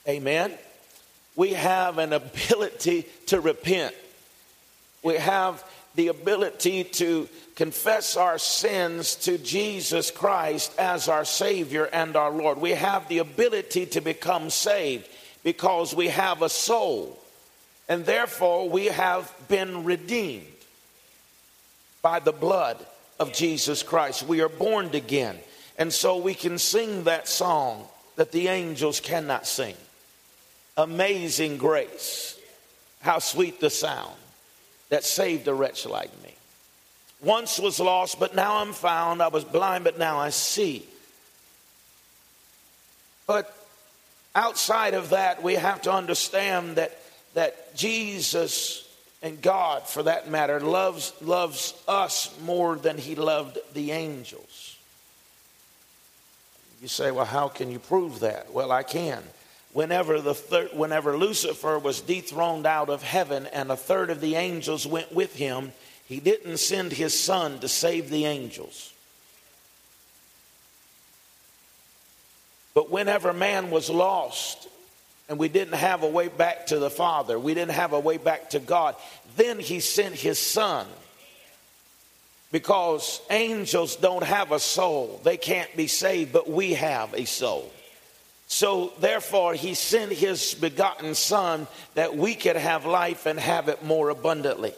Amen. 0.07 0.53
We 1.35 1.53
have 1.53 1.97
an 1.97 2.13
ability 2.13 3.05
to 3.25 3.41
repent. 3.41 3.93
We 5.03 5.15
have 5.15 5.63
the 5.95 6.07
ability 6.07 6.85
to 6.85 7.27
confess 7.55 8.15
our 8.15 8.37
sins 8.37 9.15
to 9.15 9.37
Jesus 9.37 10.11
Christ 10.11 10.71
as 10.79 11.09
our 11.09 11.25
Savior 11.25 11.85
and 11.85 12.15
our 12.15 12.31
Lord. 12.31 12.59
We 12.59 12.71
have 12.71 13.09
the 13.09 13.17
ability 13.17 13.87
to 13.87 14.01
become 14.01 14.49
saved 14.49 15.09
because 15.43 15.93
we 15.95 16.07
have 16.09 16.41
a 16.41 16.49
soul, 16.49 17.17
and 17.87 18.05
therefore 18.05 18.69
we 18.69 18.85
have 18.85 19.33
been 19.47 19.83
redeemed 19.83 20.45
by 22.01 22.19
the 22.19 22.31
blood 22.31 22.77
of 23.19 23.33
Jesus 23.33 23.83
Christ. 23.83 24.23
We 24.23 24.41
are 24.41 24.49
born 24.49 24.93
again, 24.93 25.37
and 25.79 25.93
so 25.93 26.17
we 26.17 26.33
can 26.33 26.57
sing 26.57 27.05
that 27.05 27.29
song 27.29 27.87
that 28.17 28.33
the 28.33 28.49
angels 28.49 28.99
cannot 28.99 29.47
sing. 29.47 29.75
Amazing 30.75 31.57
grace, 31.57 32.37
how 32.99 33.19
sweet 33.19 33.61
the 33.61 33.69
sound 33.69 34.13
that 34.89 35.05
saved 35.05 35.47
a 35.47 35.53
wretch 35.53 35.85
like 35.85 36.11
me. 36.21 36.35
Once 37.23 37.59
was 37.59 37.79
lost, 37.79 38.19
but 38.19 38.35
now 38.35 38.57
I'm 38.57 38.73
found. 38.73 39.21
I 39.21 39.29
was 39.29 39.45
blind, 39.45 39.85
but 39.85 39.97
now 39.97 40.17
I 40.19 40.29
see. 40.31 40.85
But 43.25 43.55
outside 44.35 44.93
of 44.93 45.11
that, 45.11 45.41
we 45.41 45.55
have 45.55 45.81
to 45.83 45.93
understand 45.93 46.75
that, 46.75 46.99
that 47.35 47.73
Jesus 47.75 48.85
and 49.21 49.41
God, 49.41 49.87
for 49.87 50.03
that 50.03 50.29
matter, 50.29 50.59
loves, 50.59 51.13
loves 51.21 51.73
us 51.87 52.37
more 52.43 52.75
than 52.75 52.97
he 52.97 53.15
loved 53.15 53.57
the 53.73 53.91
angels. 53.91 54.78
You 56.81 56.87
say, 56.87 57.11
well, 57.11 57.25
how 57.25 57.49
can 57.49 57.71
you 57.71 57.79
prove 57.79 58.21
that? 58.21 58.53
Well, 58.53 58.71
I 58.71 58.83
can. 58.83 59.21
Whenever, 59.73 60.21
the 60.21 60.33
thir- 60.33 60.69
whenever 60.73 61.17
Lucifer 61.17 61.77
was 61.77 62.01
dethroned 62.01 62.65
out 62.65 62.89
of 62.89 63.03
heaven 63.03 63.47
and 63.47 63.71
a 63.71 63.75
third 63.75 64.09
of 64.09 64.21
the 64.21 64.35
angels 64.35 64.87
went 64.87 65.11
with 65.11 65.35
him, 65.35 65.73
he 66.07 66.19
didn't 66.19 66.57
send 66.57 66.93
his 66.93 67.19
son 67.19 67.59
to 67.59 67.67
save 67.67 68.09
the 68.09 68.25
angels. 68.25 68.93
But 72.73 72.89
whenever 72.89 73.33
man 73.33 73.71
was 73.71 73.89
lost 73.89 74.67
and 75.27 75.37
we 75.37 75.49
didn't 75.49 75.75
have 75.75 76.01
a 76.03 76.07
way 76.07 76.29
back 76.29 76.67
to 76.67 76.79
the 76.79 76.89
Father, 76.89 77.37
we 77.37 77.53
didn't 77.53 77.73
have 77.73 77.93
a 77.93 77.99
way 77.99 78.17
back 78.17 78.51
to 78.51 78.59
God, 78.59 78.95
then 79.35 79.59
he 79.59 79.81
sent 79.81 80.15
his 80.15 80.39
son. 80.39 80.87
Because 82.51 83.21
angels 83.29 83.95
don't 83.95 84.23
have 84.23 84.51
a 84.51 84.59
soul, 84.59 85.21
they 85.23 85.37
can't 85.37 85.75
be 85.77 85.87
saved, 85.87 86.33
but 86.33 86.49
we 86.49 86.73
have 86.73 87.13
a 87.13 87.25
soul. 87.25 87.71
So, 88.47 88.91
therefore, 88.99 89.53
he 89.53 89.75
sent 89.75 90.11
his 90.11 90.55
begotten 90.55 91.13
son 91.13 91.67
that 91.93 92.17
we 92.17 92.33
could 92.33 92.55
have 92.55 92.85
life 92.85 93.27
and 93.27 93.39
have 93.39 93.69
it 93.69 93.83
more 93.83 94.09
abundantly. 94.09 94.73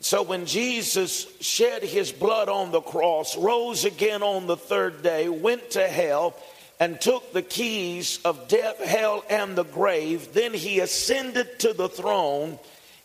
So, 0.00 0.24
when 0.24 0.46
Jesus 0.46 1.28
shed 1.40 1.84
his 1.84 2.10
blood 2.10 2.48
on 2.48 2.72
the 2.72 2.80
cross, 2.80 3.36
rose 3.36 3.84
again 3.84 4.24
on 4.24 4.48
the 4.48 4.56
third 4.56 5.04
day, 5.04 5.28
went 5.28 5.70
to 5.72 5.86
hell, 5.86 6.34
and 6.80 7.00
took 7.00 7.32
the 7.32 7.42
keys 7.42 8.18
of 8.24 8.48
death, 8.48 8.82
hell, 8.82 9.24
and 9.30 9.54
the 9.54 9.62
grave. 9.62 10.32
Then 10.32 10.52
he 10.52 10.80
ascended 10.80 11.60
to 11.60 11.72
the 11.72 11.88
throne, 11.88 12.58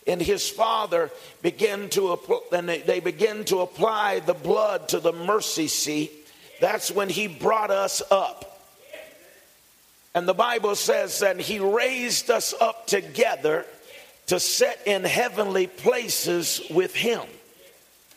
and 0.08 0.22
his 0.22 0.50
father 0.50 1.12
began 1.42 1.90
to 1.90 2.20
and 2.52 2.70
they 2.70 3.00
began 3.00 3.44
to 3.46 3.60
apply 3.60 4.20
the 4.22 4.34
blood 4.34 4.90
to 4.90 5.00
the 5.00 5.14
mercy 5.14 5.68
seat. 5.68 6.12
That's 6.60 6.92
when 6.92 7.10
he 7.10 7.28
brought 7.28 7.72
us 7.72 8.02
up. 8.10 8.62
And 10.16 10.28
the 10.28 10.34
Bible 10.34 10.76
says 10.76 11.20
that 11.20 11.40
he 11.40 11.60
raised 11.60 12.32
us 12.32 12.54
up 12.60 12.88
together 12.88 13.66
to 14.28 14.40
set 14.40 14.82
in 14.88 15.04
heavenly 15.04 15.68
places 15.68 16.62
with 16.72 16.96
him. 16.96 17.22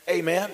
Amen. 0.09 0.51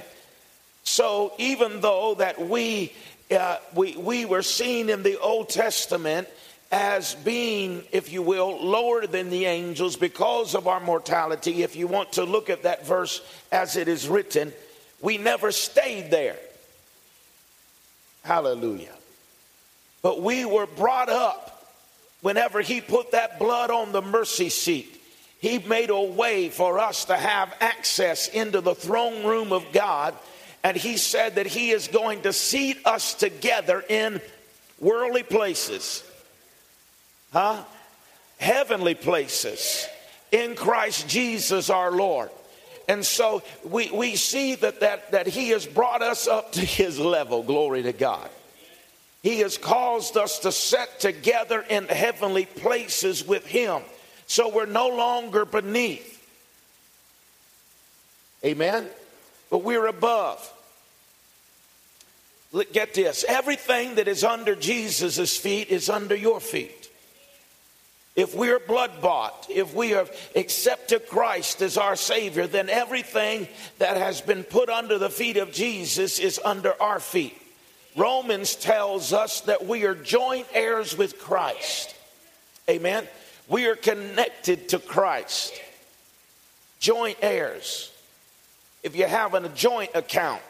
So 0.82 1.32
even 1.38 1.80
though 1.80 2.14
that 2.14 2.48
we 2.48 2.92
uh, 3.30 3.58
we, 3.74 3.96
we 3.96 4.24
were 4.24 4.42
seen 4.42 4.88
in 4.88 5.02
the 5.02 5.18
Old 5.20 5.48
Testament 5.48 6.28
as 6.72 7.14
being, 7.14 7.84
if 7.92 8.12
you 8.12 8.22
will, 8.22 8.64
lower 8.64 9.06
than 9.06 9.30
the 9.30 9.46
angels 9.46 9.96
because 9.96 10.54
of 10.54 10.66
our 10.66 10.80
mortality. 10.80 11.62
If 11.62 11.76
you 11.76 11.86
want 11.86 12.14
to 12.14 12.24
look 12.24 12.50
at 12.50 12.64
that 12.64 12.86
verse 12.86 13.22
as 13.52 13.76
it 13.76 13.88
is 13.88 14.08
written, 14.08 14.52
we 15.00 15.18
never 15.18 15.52
stayed 15.52 16.10
there. 16.10 16.36
Hallelujah. 18.24 18.94
But 20.02 20.20
we 20.22 20.44
were 20.44 20.66
brought 20.66 21.08
up 21.08 21.72
whenever 22.20 22.60
He 22.60 22.80
put 22.80 23.12
that 23.12 23.38
blood 23.38 23.70
on 23.70 23.92
the 23.92 24.02
mercy 24.02 24.48
seat. 24.48 24.92
He 25.38 25.58
made 25.58 25.90
a 25.90 26.00
way 26.00 26.48
for 26.48 26.78
us 26.78 27.04
to 27.06 27.16
have 27.16 27.54
access 27.60 28.28
into 28.28 28.60
the 28.60 28.74
throne 28.74 29.24
room 29.24 29.52
of 29.52 29.64
God 29.72 30.14
and 30.66 30.76
he 30.76 30.96
said 30.96 31.36
that 31.36 31.46
he 31.46 31.70
is 31.70 31.86
going 31.86 32.22
to 32.22 32.32
seat 32.32 32.78
us 32.84 33.14
together 33.14 33.84
in 33.88 34.20
worldly 34.80 35.22
places, 35.22 36.02
huh? 37.32 37.62
Heavenly 38.38 38.94
places 38.94 39.86
in 40.32 40.54
Christ 40.54 41.08
Jesus 41.08 41.70
our 41.70 41.90
Lord. 41.90 42.30
And 42.88 43.04
so 43.04 43.42
we, 43.64 43.90
we 43.90 44.16
see 44.16 44.54
that, 44.56 44.80
that, 44.80 45.12
that 45.12 45.26
he 45.26 45.50
has 45.50 45.66
brought 45.66 46.02
us 46.02 46.28
up 46.28 46.52
to 46.52 46.60
his 46.60 46.98
level. 46.98 47.42
Glory 47.42 47.82
to 47.82 47.92
God. 47.92 48.28
He 49.22 49.40
has 49.40 49.58
caused 49.58 50.16
us 50.16 50.40
to 50.40 50.52
set 50.52 51.00
together 51.00 51.64
in 51.68 51.86
heavenly 51.86 52.46
places 52.46 53.26
with 53.26 53.44
him. 53.44 53.82
So 54.28 54.48
we're 54.48 54.66
no 54.66 54.88
longer 54.88 55.44
beneath. 55.44 56.12
Amen? 58.44 58.86
But 59.50 59.64
we're 59.64 59.86
above. 59.86 60.52
Get 62.72 62.94
this 62.94 63.24
everything 63.28 63.96
that 63.96 64.06
is 64.06 64.22
under 64.22 64.54
Jesus' 64.54 65.36
feet 65.36 65.68
is 65.68 65.90
under 65.90 66.14
your 66.14 66.40
feet. 66.40 66.75
If 68.16 68.34
we 68.34 68.50
are 68.50 68.58
blood 68.58 69.02
bought, 69.02 69.46
if 69.50 69.74
we 69.74 69.90
have 69.90 70.10
accepted 70.34 71.06
Christ 71.06 71.60
as 71.60 71.76
our 71.76 71.96
Savior, 71.96 72.46
then 72.46 72.70
everything 72.70 73.46
that 73.78 73.98
has 73.98 74.22
been 74.22 74.42
put 74.42 74.70
under 74.70 74.98
the 74.98 75.10
feet 75.10 75.36
of 75.36 75.52
Jesus 75.52 76.18
is 76.18 76.40
under 76.42 76.72
our 76.80 76.98
feet. 76.98 77.36
Romans 77.94 78.56
tells 78.56 79.12
us 79.12 79.42
that 79.42 79.66
we 79.66 79.84
are 79.84 79.94
joint 79.94 80.46
heirs 80.54 80.96
with 80.96 81.18
Christ. 81.18 81.94
Amen. 82.70 83.06
We 83.48 83.66
are 83.66 83.76
connected 83.76 84.70
to 84.70 84.78
Christ. 84.78 85.52
Joint 86.80 87.18
heirs. 87.20 87.92
If 88.82 88.96
you 88.96 89.06
have 89.06 89.34
a 89.34 89.48
joint 89.50 89.90
account, 89.94 90.42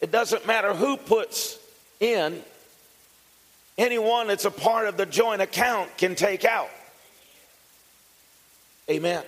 it 0.00 0.10
doesn't 0.10 0.46
matter 0.46 0.74
who 0.74 0.96
puts 0.96 1.58
in, 2.00 2.42
anyone 3.78 4.28
that's 4.28 4.44
a 4.44 4.50
part 4.50 4.86
of 4.86 4.96
the 4.96 5.06
joint 5.06 5.42
account 5.42 5.96
can 5.98 6.14
take 6.14 6.44
out. 6.44 6.70
Amen. 8.88 9.22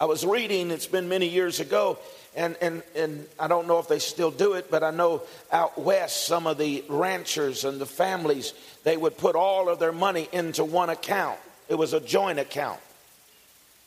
I 0.00 0.06
was 0.06 0.24
reading, 0.24 0.70
it's 0.70 0.86
been 0.86 1.08
many 1.08 1.28
years 1.28 1.60
ago, 1.60 1.98
and, 2.34 2.56
and, 2.62 2.82
and 2.96 3.26
I 3.38 3.48
don't 3.48 3.66
know 3.66 3.80
if 3.80 3.88
they 3.88 3.98
still 3.98 4.30
do 4.30 4.54
it, 4.54 4.70
but 4.70 4.82
I 4.82 4.92
know 4.92 5.22
out 5.52 5.78
west, 5.78 6.26
some 6.26 6.46
of 6.46 6.56
the 6.56 6.84
ranchers 6.88 7.64
and 7.64 7.80
the 7.80 7.86
families, 7.86 8.54
they 8.84 8.96
would 8.96 9.18
put 9.18 9.36
all 9.36 9.68
of 9.68 9.78
their 9.78 9.92
money 9.92 10.28
into 10.32 10.64
one 10.64 10.88
account. 10.88 11.38
It 11.68 11.74
was 11.74 11.92
a 11.92 12.00
joint 12.00 12.38
account. 12.38 12.80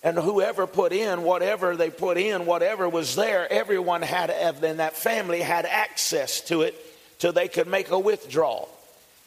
And 0.03 0.17
whoever 0.17 0.67
put 0.67 0.91
in 0.91 1.23
whatever 1.23 1.77
they 1.77 1.89
put 1.89 2.17
in, 2.17 2.45
whatever 2.45 2.89
was 2.89 3.15
there, 3.15 3.51
everyone 3.51 4.01
had, 4.01 4.29
in 4.61 4.77
that 4.77 4.97
family 4.97 5.39
had 5.39 5.65
access 5.65 6.41
to 6.41 6.61
it 6.61 6.75
till 7.19 7.33
they 7.33 7.47
could 7.47 7.67
make 7.67 7.89
a 7.89 7.99
withdrawal. 7.99 8.69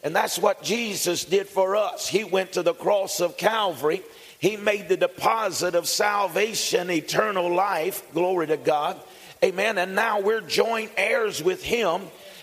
And 0.03 0.15
that's 0.15 0.37
what 0.37 0.63
Jesus 0.63 1.25
did 1.25 1.47
for 1.47 1.75
us. 1.75 2.07
He 2.07 2.23
went 2.23 2.53
to 2.53 2.63
the 2.63 2.73
cross 2.73 3.19
of 3.19 3.37
Calvary. 3.37 4.03
He 4.39 4.55
made 4.55 4.89
the 4.89 4.97
deposit 4.97 5.75
of 5.75 5.87
salvation, 5.87 6.89
eternal 6.89 7.53
life. 7.53 8.03
Glory 8.13 8.47
to 8.47 8.57
God. 8.57 8.99
Amen. 9.43 9.77
And 9.77 9.95
now 9.95 10.21
we're 10.21 10.41
joint 10.41 10.91
heirs 10.97 11.43
with 11.43 11.63
Him 11.63 12.01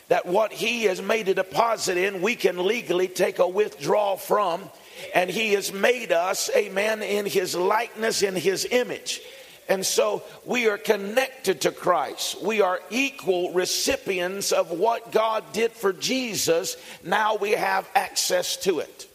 that 0.09 0.27
what 0.27 0.53
He 0.53 0.85
has 0.85 1.01
made 1.01 1.29
a 1.29 1.35
deposit 1.35 1.97
in, 1.97 2.23
we 2.23 2.35
can 2.35 2.67
legally 2.67 3.09
take 3.09 3.39
a 3.39 3.49
withdrawal 3.49 4.17
from 4.17 4.69
and 5.15 5.31
he 5.31 5.53
has 5.53 5.73
made 5.73 6.13
us, 6.13 6.51
amen, 6.57 7.03
in 7.03 7.27
his 7.27 7.55
likeness, 7.55 8.23
in 8.23 8.37
his 8.37 8.67
image. 8.71 9.21
And 9.69 9.85
so 9.85 10.23
we 10.45 10.69
are 10.69 10.77
connected 10.77 11.63
to 11.63 11.73
Christ. 11.73 12.43
We 12.43 12.61
are 12.61 12.81
equal 12.91 13.53
recipients 13.53 14.53
of 14.53 14.71
what 14.71 15.11
God 15.11 15.45
did 15.53 15.73
for 15.73 15.93
Jesus. 15.93 16.77
Now 17.03 17.37
we 17.37 17.53
have 17.53 17.89
access 17.95 18.57
to 18.59 18.81
it. 18.81 19.09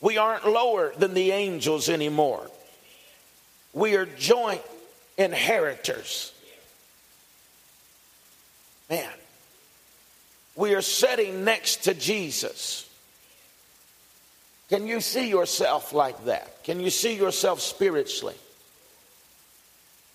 We 0.00 0.16
aren't 0.16 0.48
lower 0.48 0.92
than 0.96 1.14
the 1.14 1.32
angels 1.32 1.88
anymore. 1.88 2.48
We 3.74 3.96
are 3.96 4.06
joint 4.06 4.62
inheritors. 5.18 6.32
Man, 8.88 9.12
we 10.56 10.74
are 10.74 10.82
sitting 10.82 11.44
next 11.44 11.84
to 11.84 11.94
Jesus. 11.94 12.88
Can 14.70 14.86
you 14.86 15.00
see 15.00 15.28
yourself 15.28 15.92
like 15.92 16.24
that? 16.24 16.64
Can 16.64 16.80
you 16.80 16.90
see 16.90 17.16
yourself 17.16 17.60
spiritually? 17.60 18.34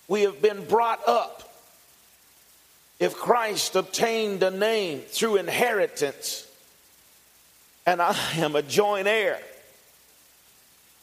We 0.08 0.22
have 0.22 0.40
been 0.42 0.64
brought 0.66 1.06
up. 1.08 1.42
If 3.00 3.14
Christ 3.14 3.74
obtained 3.74 4.42
a 4.42 4.50
name 4.50 5.00
through 5.00 5.36
inheritance, 5.36 6.46
and 7.86 8.00
I 8.00 8.16
am 8.36 8.56
a 8.56 8.62
joint 8.62 9.06
heir 9.06 9.40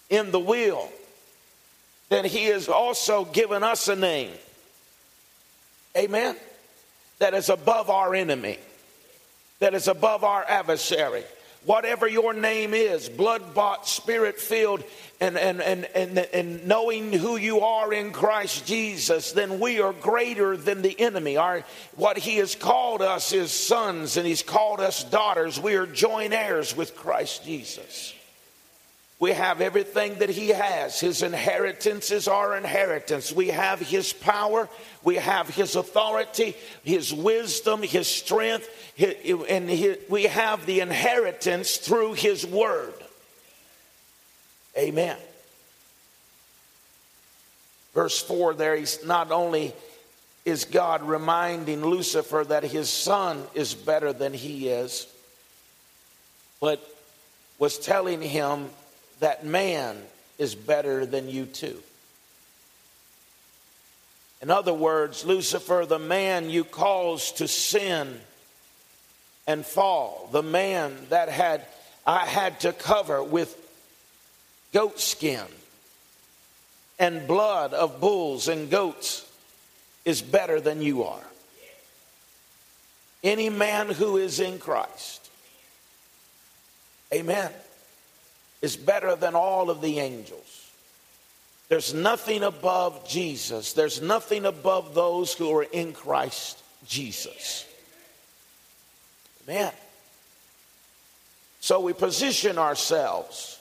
in 0.10 0.32
the 0.32 0.40
will, 0.40 0.90
then 2.10 2.26
he 2.26 2.46
has 2.46 2.68
also 2.68 3.26
given 3.26 3.64
us 3.64 3.88
a 3.88 3.96
name. 3.96 4.34
Amen? 5.98 6.36
That 7.20 7.34
is 7.34 7.50
above 7.50 7.90
our 7.90 8.16
enemy, 8.16 8.58
that 9.60 9.74
is 9.74 9.88
above 9.88 10.24
our 10.24 10.44
adversary 10.44 11.24
whatever 11.66 12.08
your 12.08 12.34
name 12.34 12.74
is, 12.74 13.10
blood 13.10 13.54
bought, 13.54 13.88
spirit 13.88 14.40
filled, 14.40 14.84
and, 15.20 15.38
and, 15.38 15.62
and, 15.62 15.86
and, 15.94 16.18
and 16.18 16.68
knowing 16.68 17.14
who 17.14 17.38
you 17.38 17.62
are 17.62 17.94
in 17.94 18.12
Christ 18.12 18.66
Jesus, 18.66 19.32
then 19.34 19.60
we 19.60 19.80
are 19.80 19.94
greater 19.94 20.58
than 20.58 20.82
the 20.82 21.00
enemy. 21.00 21.38
Our, 21.38 21.64
what 21.96 22.18
he 22.18 22.38
has 22.38 22.56
called 22.56 23.02
us 23.02 23.32
is 23.32 23.52
sons 23.52 24.18
and 24.18 24.26
he's 24.26 24.42
called 24.42 24.80
us 24.80 25.04
daughters. 25.04 25.60
We 25.60 25.76
are 25.76 25.86
joint 25.86 26.34
heirs 26.34 26.76
with 26.76 26.96
Christ 26.96 27.46
Jesus. 27.46 28.16
We 29.22 29.34
have 29.34 29.62
everything 29.62 30.16
that 30.16 30.32
he 30.32 30.48
has. 30.48 31.00
His 31.00 31.22
inheritance 31.22 32.10
is 32.10 32.28
our 32.28 32.58
inheritance. 32.58 33.32
We 33.32 33.50
have 33.50 33.80
his 33.80 34.14
power, 34.14 34.68
we 35.04 35.18
have 35.18 35.48
his 35.48 35.76
authority, 35.76 36.56
his 36.84 37.14
wisdom, 37.14 37.84
his 37.84 38.08
strength, 38.08 38.68
and 38.98 39.70
we 40.10 40.24
have 40.24 40.66
the 40.66 40.80
inheritance 40.80 41.78
through 41.78 42.14
his 42.14 42.48
word. 42.48 42.96
Amen. 44.76 45.18
Verse 47.94 48.20
4 48.24 48.56
there, 48.56 48.76
he's 48.76 49.06
not 49.06 49.32
only 49.32 49.76
is 50.46 50.66
God 50.66 51.04
reminding 51.04 51.86
Lucifer 51.86 52.44
that 52.48 52.64
his 52.64 52.90
son 52.90 53.44
is 53.54 53.76
better 53.76 54.14
than 54.14 54.34
he 54.34 54.70
is, 54.70 55.06
but 56.60 56.84
was 57.60 57.78
telling 57.78 58.24
him 58.24 58.72
that 59.22 59.46
man 59.46 59.98
is 60.38 60.56
better 60.56 61.06
than 61.06 61.30
you 61.30 61.46
too. 61.46 61.82
In 64.42 64.50
other 64.50 64.74
words, 64.74 65.24
Lucifer, 65.24 65.86
the 65.88 66.00
man 66.00 66.50
you 66.50 66.64
caused 66.64 67.38
to 67.38 67.48
sin 67.48 68.20
and 69.48 69.64
fall, 69.64 70.28
the 70.32 70.42
man 70.44 70.98
that 71.10 71.30
had 71.30 71.66
I 72.06 72.26
had 72.26 72.60
to 72.62 72.74
cover 72.74 73.22
with 73.24 73.56
goat 74.74 75.00
skin 75.00 75.46
and 76.98 77.28
blood 77.28 77.76
of 77.76 78.02
bulls 78.02 78.48
and 78.48 78.72
goats 78.72 79.32
is 80.04 80.24
better 80.24 80.60
than 80.60 80.82
you 80.82 81.04
are. 81.04 81.24
Any 83.24 83.52
man 83.52 83.90
who 83.90 84.18
is 84.18 84.40
in 84.40 84.58
Christ. 84.58 85.30
Amen 87.14 87.52
is 88.62 88.76
better 88.76 89.16
than 89.16 89.36
all 89.36 89.70
of 89.70 89.82
the 89.82 90.00
angels. 90.00 90.70
There's 91.70 91.94
nothing 91.94 92.44
above 92.44 93.08
Jesus. 93.08 93.74
There's 93.74 94.02
nothing 94.02 94.46
above 94.46 94.94
those 94.94 95.34
who 95.34 95.58
are 95.58 95.64
in 95.64 95.94
Christ 95.94 96.62
Jesus. 96.86 97.66
Amen. 99.48 99.72
So 101.62 101.80
we 101.80 101.94
position 101.94 102.58
ourselves. 102.58 103.60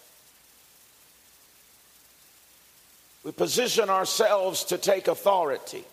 We 3.23 3.33
position 3.33 3.91
ourselves 3.91 4.65
to 4.65 4.79
take 4.79 5.07
authority. 5.07 5.85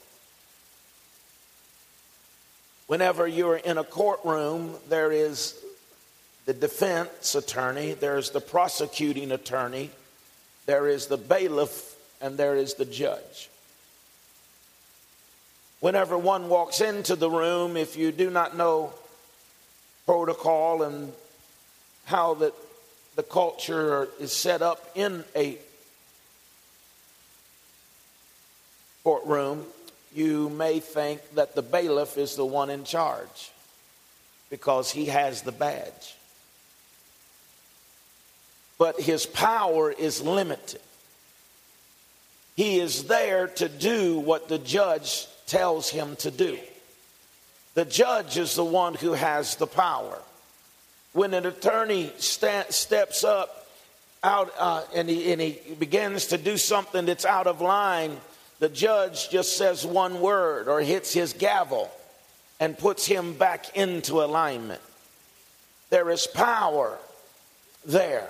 Whenever 2.87 3.27
you're 3.27 3.57
in 3.57 3.77
a 3.77 3.83
courtroom, 3.83 4.75
there 4.87 5.11
is 5.11 5.53
the 6.47 6.53
defense 6.53 7.35
attorney, 7.35 7.91
there's 7.91 8.29
the 8.29 8.39
prosecuting 8.39 9.33
attorney, 9.33 9.91
there 10.65 10.87
is 10.87 11.07
the 11.07 11.17
bailiff, 11.17 11.95
and 12.21 12.37
there 12.37 12.55
is 12.55 12.75
the 12.75 12.85
judge. 12.85 13.49
Whenever 15.81 16.17
one 16.17 16.47
walks 16.47 16.79
into 16.79 17.17
the 17.17 17.29
room, 17.29 17.75
if 17.75 17.97
you 17.97 18.13
do 18.13 18.29
not 18.29 18.55
know 18.55 18.93
protocol 20.05 20.83
and 20.83 21.11
how 22.05 22.33
that 22.35 22.53
the 23.17 23.23
culture 23.23 24.07
is 24.17 24.31
set 24.31 24.61
up 24.61 24.89
in 24.95 25.25
a 25.35 25.57
courtroom, 29.03 29.65
you 30.15 30.47
may 30.47 30.79
think 30.79 31.19
that 31.35 31.55
the 31.55 31.61
bailiff 31.61 32.17
is 32.17 32.37
the 32.37 32.45
one 32.45 32.69
in 32.69 32.85
charge 32.85 33.51
because 34.49 34.89
he 34.89 35.07
has 35.07 35.41
the 35.41 35.51
badge 35.51 36.16
but 38.77 38.99
his 38.99 39.25
power 39.25 39.91
is 39.91 40.21
limited. 40.21 40.81
He 42.55 42.79
is 42.79 43.03
there 43.03 43.47
to 43.47 43.69
do 43.69 44.19
what 44.19 44.49
the 44.49 44.57
judge 44.57 45.27
tells 45.45 45.89
him 45.89 46.15
to 46.17 46.31
do. 46.31 46.57
The 47.75 47.85
judge 47.85 48.37
is 48.37 48.55
the 48.55 48.65
one 48.65 48.95
who 48.95 49.13
has 49.13 49.55
the 49.55 49.67
power. 49.67 50.17
When 51.13 51.33
an 51.33 51.45
attorney 51.45 52.11
sta- 52.17 52.65
steps 52.69 53.23
up 53.23 53.67
out 54.23 54.51
uh, 54.57 54.83
and, 54.95 55.07
he, 55.07 55.31
and 55.31 55.39
he 55.39 55.59
begins 55.77 56.27
to 56.27 56.37
do 56.37 56.57
something 56.57 57.05
that's 57.05 57.25
out 57.25 57.45
of 57.45 57.61
line, 57.61 58.17
the 58.59 58.69
judge 58.69 59.29
just 59.29 59.57
says 59.57 59.85
one 59.85 60.21
word 60.21 60.67
or 60.67 60.81
hits 60.81 61.13
his 61.13 61.33
gavel 61.33 61.91
and 62.59 62.77
puts 62.77 63.05
him 63.05 63.33
back 63.33 63.77
into 63.77 64.23
alignment. 64.23 64.81
There 65.91 66.09
is 66.09 66.25
power 66.25 66.97
there. 67.85 68.27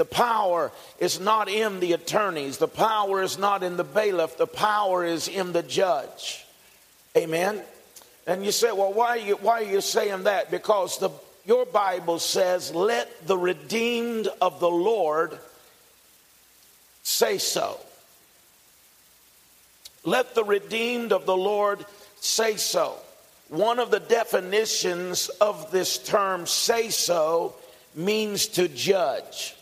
The 0.00 0.06
power 0.06 0.72
is 0.98 1.20
not 1.20 1.50
in 1.50 1.78
the 1.78 1.92
attorneys. 1.92 2.56
The 2.56 2.66
power 2.66 3.22
is 3.22 3.36
not 3.36 3.62
in 3.62 3.76
the 3.76 3.84
bailiff. 3.84 4.38
The 4.38 4.46
power 4.46 5.04
is 5.04 5.28
in 5.28 5.52
the 5.52 5.62
judge. 5.62 6.46
Amen. 7.14 7.60
And 8.26 8.42
you 8.42 8.50
say, 8.50 8.72
well, 8.72 8.94
why 8.94 9.08
are 9.08 9.18
you, 9.18 9.36
why 9.36 9.60
are 9.60 9.70
you 9.70 9.82
saying 9.82 10.22
that? 10.22 10.50
Because 10.50 10.96
the, 10.96 11.10
your 11.44 11.66
Bible 11.66 12.18
says, 12.18 12.74
let 12.74 13.26
the 13.26 13.36
redeemed 13.36 14.26
of 14.40 14.58
the 14.58 14.70
Lord 14.70 15.38
say 17.02 17.36
so. 17.36 17.78
Let 20.02 20.34
the 20.34 20.44
redeemed 20.44 21.12
of 21.12 21.26
the 21.26 21.36
Lord 21.36 21.84
say 22.22 22.56
so. 22.56 22.96
One 23.50 23.78
of 23.78 23.90
the 23.90 24.00
definitions 24.00 25.28
of 25.42 25.70
this 25.70 25.98
term, 25.98 26.46
say 26.46 26.88
so, 26.88 27.54
means 27.94 28.46
to 28.46 28.66
judge. 28.66 29.56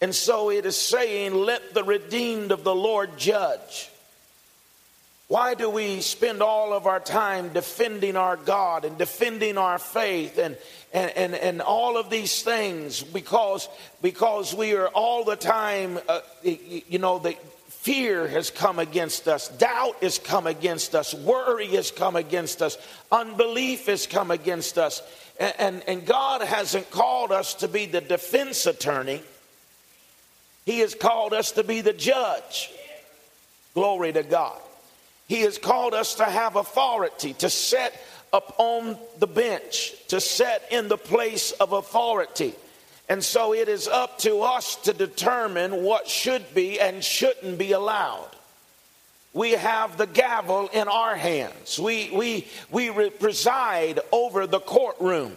And 0.00 0.14
so 0.14 0.50
it 0.50 0.64
is 0.64 0.76
saying, 0.76 1.34
let 1.34 1.74
the 1.74 1.82
redeemed 1.82 2.52
of 2.52 2.62
the 2.62 2.74
Lord 2.74 3.16
judge. 3.18 3.90
Why 5.26 5.52
do 5.52 5.68
we 5.68 6.00
spend 6.00 6.40
all 6.40 6.72
of 6.72 6.86
our 6.86 7.00
time 7.00 7.50
defending 7.50 8.16
our 8.16 8.36
God 8.36 8.86
and 8.86 8.96
defending 8.96 9.58
our 9.58 9.78
faith 9.78 10.38
and, 10.38 10.56
and, 10.92 11.10
and, 11.10 11.34
and 11.34 11.60
all 11.60 11.98
of 11.98 12.08
these 12.08 12.42
things? 12.42 13.02
Because, 13.02 13.68
because 14.00 14.54
we 14.54 14.74
are 14.74 14.88
all 14.88 15.24
the 15.24 15.36
time, 15.36 15.98
uh, 16.08 16.20
you 16.42 16.98
know, 16.98 17.18
the 17.18 17.36
fear 17.66 18.26
has 18.26 18.50
come 18.50 18.78
against 18.78 19.28
us, 19.28 19.48
doubt 19.48 19.96
has 20.02 20.18
come 20.18 20.46
against 20.46 20.94
us, 20.94 21.12
worry 21.12 21.66
has 21.68 21.90
come 21.90 22.16
against 22.16 22.62
us, 22.62 22.78
unbelief 23.12 23.86
has 23.86 24.06
come 24.06 24.30
against 24.30 24.78
us. 24.78 25.02
And, 25.38 25.54
and, 25.58 25.82
and 25.88 26.06
God 26.06 26.40
hasn't 26.40 26.90
called 26.90 27.32
us 27.32 27.52
to 27.54 27.68
be 27.68 27.84
the 27.84 28.00
defense 28.00 28.64
attorney, 28.64 29.22
He 30.68 30.80
has 30.80 30.94
called 30.94 31.32
us 31.32 31.52
to 31.52 31.64
be 31.64 31.80
the 31.80 31.94
judge. 31.94 32.70
Glory 33.72 34.12
to 34.12 34.22
God. 34.22 34.60
He 35.26 35.40
has 35.40 35.56
called 35.56 35.94
us 35.94 36.16
to 36.16 36.26
have 36.26 36.56
authority, 36.56 37.32
to 37.38 37.48
set 37.48 37.98
upon 38.34 38.98
the 39.18 39.26
bench, 39.26 39.94
to 40.08 40.20
set 40.20 40.68
in 40.70 40.88
the 40.88 40.98
place 40.98 41.52
of 41.52 41.72
authority. 41.72 42.54
And 43.08 43.24
so 43.24 43.54
it 43.54 43.70
is 43.70 43.88
up 43.88 44.18
to 44.18 44.42
us 44.42 44.76
to 44.82 44.92
determine 44.92 45.84
what 45.84 46.06
should 46.06 46.54
be 46.54 46.78
and 46.78 47.02
shouldn't 47.02 47.56
be 47.56 47.72
allowed. 47.72 48.28
We 49.32 49.52
have 49.52 49.96
the 49.96 50.06
gavel 50.06 50.68
in 50.70 50.86
our 50.86 51.16
hands. 51.16 51.78
We, 51.78 52.10
we, 52.12 52.46
we 52.70 53.08
preside 53.08 54.00
over 54.12 54.46
the 54.46 54.60
courtroom. 54.60 55.34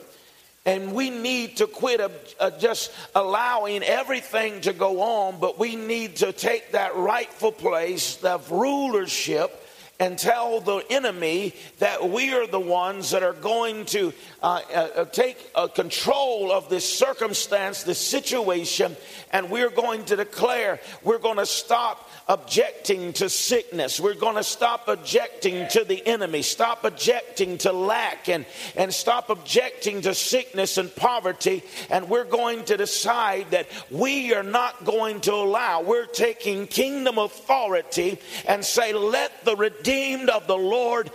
And 0.65 0.93
we 0.93 1.09
need 1.09 1.57
to 1.57 1.67
quit 1.67 1.99
uh, 2.01 2.09
uh, 2.39 2.51
just 2.51 2.91
allowing 3.15 3.81
everything 3.81 4.61
to 4.61 4.73
go 4.73 5.01
on, 5.01 5.39
but 5.39 5.57
we 5.57 5.75
need 5.75 6.17
to 6.17 6.31
take 6.31 6.73
that 6.73 6.95
rightful 6.95 7.51
place 7.51 8.23
of 8.23 8.51
rulership 8.51 9.57
and 10.01 10.17
tell 10.17 10.59
the 10.61 10.83
enemy 10.89 11.53
that 11.77 12.09
we 12.09 12.33
are 12.33 12.47
the 12.47 12.59
ones 12.59 13.11
that 13.11 13.21
are 13.21 13.33
going 13.33 13.85
to 13.85 14.11
uh, 14.41 14.59
uh, 14.73 15.05
take 15.05 15.37
uh, 15.53 15.67
control 15.67 16.51
of 16.51 16.69
this 16.69 16.91
circumstance, 16.91 17.83
this 17.83 17.99
situation, 17.99 18.97
and 19.31 19.51
we're 19.51 19.69
going 19.69 20.03
to 20.05 20.15
declare 20.15 20.79
we're 21.03 21.19
going 21.19 21.37
to 21.37 21.45
stop 21.45 22.09
objecting 22.31 23.11
to 23.11 23.29
sickness. 23.29 23.99
We're 23.99 24.13
going 24.13 24.37
to 24.37 24.43
stop 24.43 24.87
objecting 24.87 25.67
to 25.71 25.83
the 25.83 26.01
enemy, 26.07 26.43
stop 26.43 26.85
objecting 26.85 27.57
to 27.59 27.73
lack, 27.73 28.29
and, 28.29 28.45
and 28.77 28.93
stop 28.93 29.29
objecting 29.29 30.01
to 30.03 30.15
sickness 30.15 30.77
and 30.77 30.95
poverty. 30.95 31.61
And 31.89 32.07
we're 32.07 32.23
going 32.23 32.63
to 32.65 32.77
decide 32.77 33.51
that 33.51 33.67
we 33.91 34.33
are 34.33 34.43
not 34.43 34.85
going 34.85 35.19
to 35.21 35.33
allow, 35.33 35.81
we're 35.81 36.05
taking 36.05 36.67
kingdom 36.67 37.17
authority 37.17 38.17
and 38.47 38.63
say, 38.63 38.93
let 38.93 39.43
the 39.43 39.57
redeemed 39.57 40.29
of 40.29 40.47
the 40.47 40.57
Lord 40.57 41.11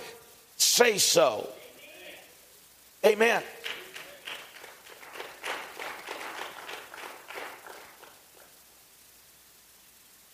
say 0.59 0.99
so. 0.99 1.49
Amen. 3.07 3.43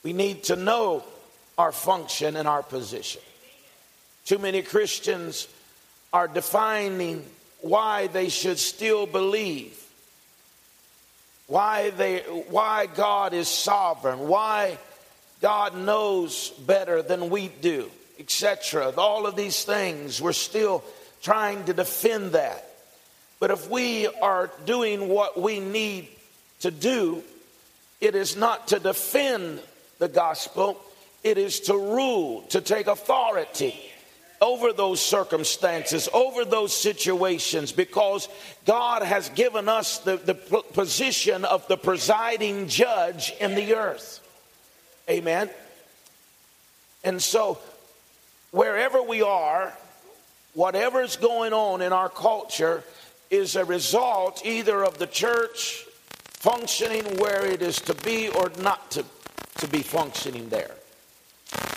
We 0.03 0.13
need 0.13 0.45
to 0.45 0.57
know 0.57 1.05
our 1.57 1.73
function 1.73 2.37
and 2.37 2.49
our 2.49 2.63
position. 2.63 3.23
Too 4.25 4.39
many 4.39 4.63
Christians 4.63 5.49
are 6.13 6.29
defining 6.29 7.25
why 7.61 8.09
they 8.09 8.29
should 8.29 8.59
still 8.59 9.07
believe, 9.07 9.79
why, 11.47 11.91
they, 11.91 12.21
why 12.49 12.87
God 12.87 13.33
is 13.33 13.49
sovereign, 13.49 14.21
why 14.21 14.79
God 15.41 15.77
knows 15.77 16.51
better 16.51 17.03
than 17.03 17.31
we 17.31 17.49
do, 17.49 17.91
etc. 18.19 18.93
All 18.97 19.27
of 19.27 19.37
these 19.37 19.65
things, 19.65 20.21
we're 20.21 20.33
still 20.33 20.83
trying 21.21 21.65
to 21.65 21.73
defend 21.73 22.33
that. 22.33 22.69
But 23.39 23.51
if 23.51 23.69
we 23.69 24.07
are 24.07 24.51
doing 24.67 25.09
what 25.09 25.41
we 25.41 25.61
need 25.61 26.09
to 26.61 26.71
do, 26.71 27.23
it 28.01 28.15
is 28.15 28.37
not 28.37 28.69
to 28.69 28.79
defend 28.79 29.61
the 30.03 30.09
gospel, 30.09 30.77
it 31.23 31.39
is 31.39 31.61
to 31.61 31.75
rule, 31.75 32.43
to 32.49 32.61
take 32.61 32.89
authority 32.89 33.81
over 34.41 34.73
those 34.73 35.01
circumstances, 35.01 36.09
over 36.13 36.45
those 36.45 36.77
situations, 36.77 37.71
because 37.71 38.29
God 38.67 39.03
has 39.03 39.29
given 39.29 39.69
us 39.69 39.99
the, 39.99 40.17
the 40.17 40.35
position 40.35 41.45
of 41.45 41.69
the 41.69 41.77
presiding 41.77 42.67
judge 42.67 43.33
in 43.41 43.55
the 43.55 43.77
earth. 43.77 44.19
Amen. 45.09 45.49
And 47.05 47.23
so, 47.23 47.61
wherever 48.51 49.01
we 49.01 49.23
are, 49.23 49.73
whatever's 50.55 51.15
going 51.15 51.53
on 51.53 51.81
in 51.81 51.93
our 51.93 52.09
culture 52.09 52.83
is 53.31 53.55
a 53.55 53.65
result 53.65 54.45
either 54.45 54.85
of 54.85 54.99
the 54.99 55.07
church 55.07 55.85
functioning 56.25 57.05
where 57.19 57.47
it 57.47 57.63
is 57.63 57.81
to 57.83 57.95
be 57.95 58.29
or 58.31 58.51
not 58.59 58.91
to 58.91 59.05
to 59.59 59.69
be 59.69 59.83
functioning 59.83 60.49
there. 60.49 60.77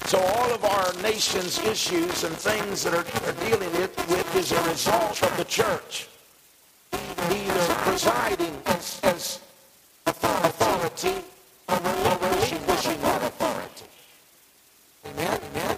So 0.05 0.19
all 0.19 0.51
of 0.53 0.63
our 0.63 0.93
nation's 1.01 1.59
issues 1.59 2.23
and 2.23 2.35
things 2.35 2.83
that 2.83 2.93
are, 2.93 3.27
are 3.27 3.49
dealing 3.49 3.71
with 3.73 4.35
is 4.35 4.51
a 4.51 4.63
result 4.69 5.21
of 5.23 5.35
the 5.37 5.45
church 5.45 6.07
either 7.31 7.73
presiding 7.75 8.55
as, 8.67 8.99
as 9.03 9.39
authority 10.05 11.15
or 11.67 11.77
relinquishing 11.77 13.01
that 13.01 13.23
authority. 13.23 13.85
Amen? 15.05 15.39
Amen? 15.51 15.77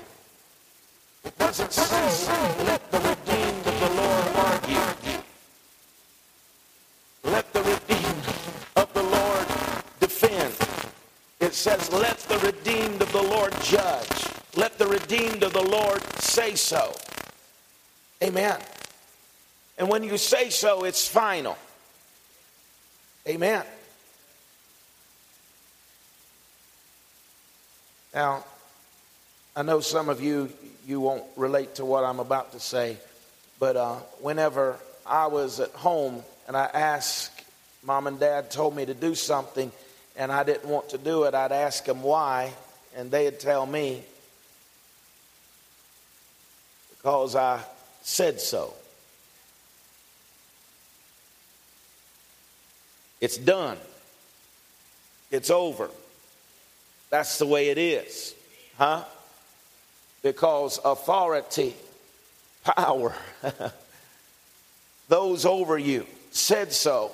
It 1.23 1.37
doesn't 1.37 1.71
say, 1.71 2.65
let 2.65 2.91
the 2.91 2.99
redeemed 2.99 3.67
of 3.67 3.79
the 3.79 3.89
Lord 3.95 4.27
argue. 4.35 5.21
Let 7.23 7.53
the 7.53 7.63
redeemed 7.63 8.25
of 8.75 8.93
the 8.93 9.03
Lord 9.03 9.47
defend. 9.99 10.53
It 11.39 11.53
says, 11.53 11.91
Let 11.91 12.17
the 12.19 12.39
redeemed 12.39 13.01
of 13.01 13.11
the 13.11 13.21
Lord 13.21 13.53
judge. 13.67 14.27
Let 14.55 14.77
the 14.77 14.87
redeemed 14.87 15.43
of 15.43 15.53
the 15.53 15.61
Lord 15.61 16.01
say 16.19 16.55
so. 16.55 16.95
Amen. 18.23 18.59
And 19.77 19.89
when 19.89 20.03
you 20.03 20.17
say 20.17 20.49
so, 20.49 20.85
it's 20.85 21.07
final. 21.07 21.57
Amen. 23.27 23.63
Now, 28.13 28.43
I 29.55 29.63
know 29.63 29.81
some 29.81 30.07
of 30.07 30.21
you, 30.21 30.49
you 30.87 31.01
won't 31.01 31.25
relate 31.35 31.75
to 31.75 31.85
what 31.85 32.03
I'm 32.03 32.19
about 32.19 32.53
to 32.53 32.59
say, 32.59 32.97
but 33.59 33.75
uh, 33.75 33.95
whenever 34.21 34.77
I 35.05 35.27
was 35.27 35.59
at 35.59 35.71
home 35.71 36.23
and 36.47 36.55
I 36.55 36.65
asked, 36.73 37.43
mom 37.83 38.07
and 38.07 38.19
dad 38.19 38.49
told 38.49 38.75
me 38.75 38.85
to 38.85 38.93
do 38.93 39.13
something, 39.13 39.71
and 40.15 40.31
I 40.31 40.43
didn't 40.43 40.69
want 40.69 40.89
to 40.89 40.97
do 40.97 41.25
it, 41.25 41.35
I'd 41.35 41.51
ask 41.51 41.83
them 41.85 42.01
why, 42.01 42.53
and 42.97 43.11
they'd 43.11 43.39
tell 43.39 43.65
me 43.67 44.01
because 46.89 47.35
I 47.35 47.61
said 48.01 48.41
so. 48.41 48.73
It's 53.21 53.37
done. 53.37 53.77
It's 55.29 55.51
over. 55.51 55.89
That's 57.11 57.37
the 57.37 57.45
way 57.45 57.69
it 57.69 57.77
is. 57.77 58.33
Huh? 58.77 59.03
Because 60.23 60.79
authority, 60.83 61.75
power, 62.63 63.13
those 65.07 65.45
over 65.45 65.77
you 65.77 66.05
said 66.31 66.73
so. 66.73 67.11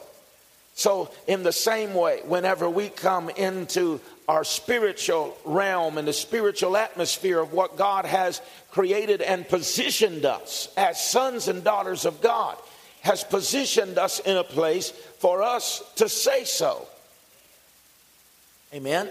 So, 0.75 1.11
in 1.27 1.43
the 1.43 1.51
same 1.51 1.93
way, 1.93 2.21
whenever 2.25 2.67
we 2.67 2.89
come 2.89 3.29
into 3.29 4.01
our 4.27 4.43
spiritual 4.43 5.37
realm 5.45 5.97
and 5.97 6.07
the 6.07 6.13
spiritual 6.13 6.77
atmosphere 6.77 7.39
of 7.39 7.53
what 7.53 7.77
God 7.77 8.05
has 8.05 8.41
created 8.71 9.21
and 9.21 9.47
positioned 9.47 10.25
us 10.25 10.69
as 10.75 11.01
sons 11.01 11.47
and 11.47 11.63
daughters 11.63 12.05
of 12.05 12.21
God, 12.21 12.57
has 13.01 13.23
positioned 13.23 13.97
us 13.97 14.19
in 14.19 14.37
a 14.37 14.43
place 14.43 14.89
for 15.19 15.43
us 15.43 15.83
to 15.97 16.09
say 16.09 16.43
so. 16.45 16.87
Amen. 18.73 19.09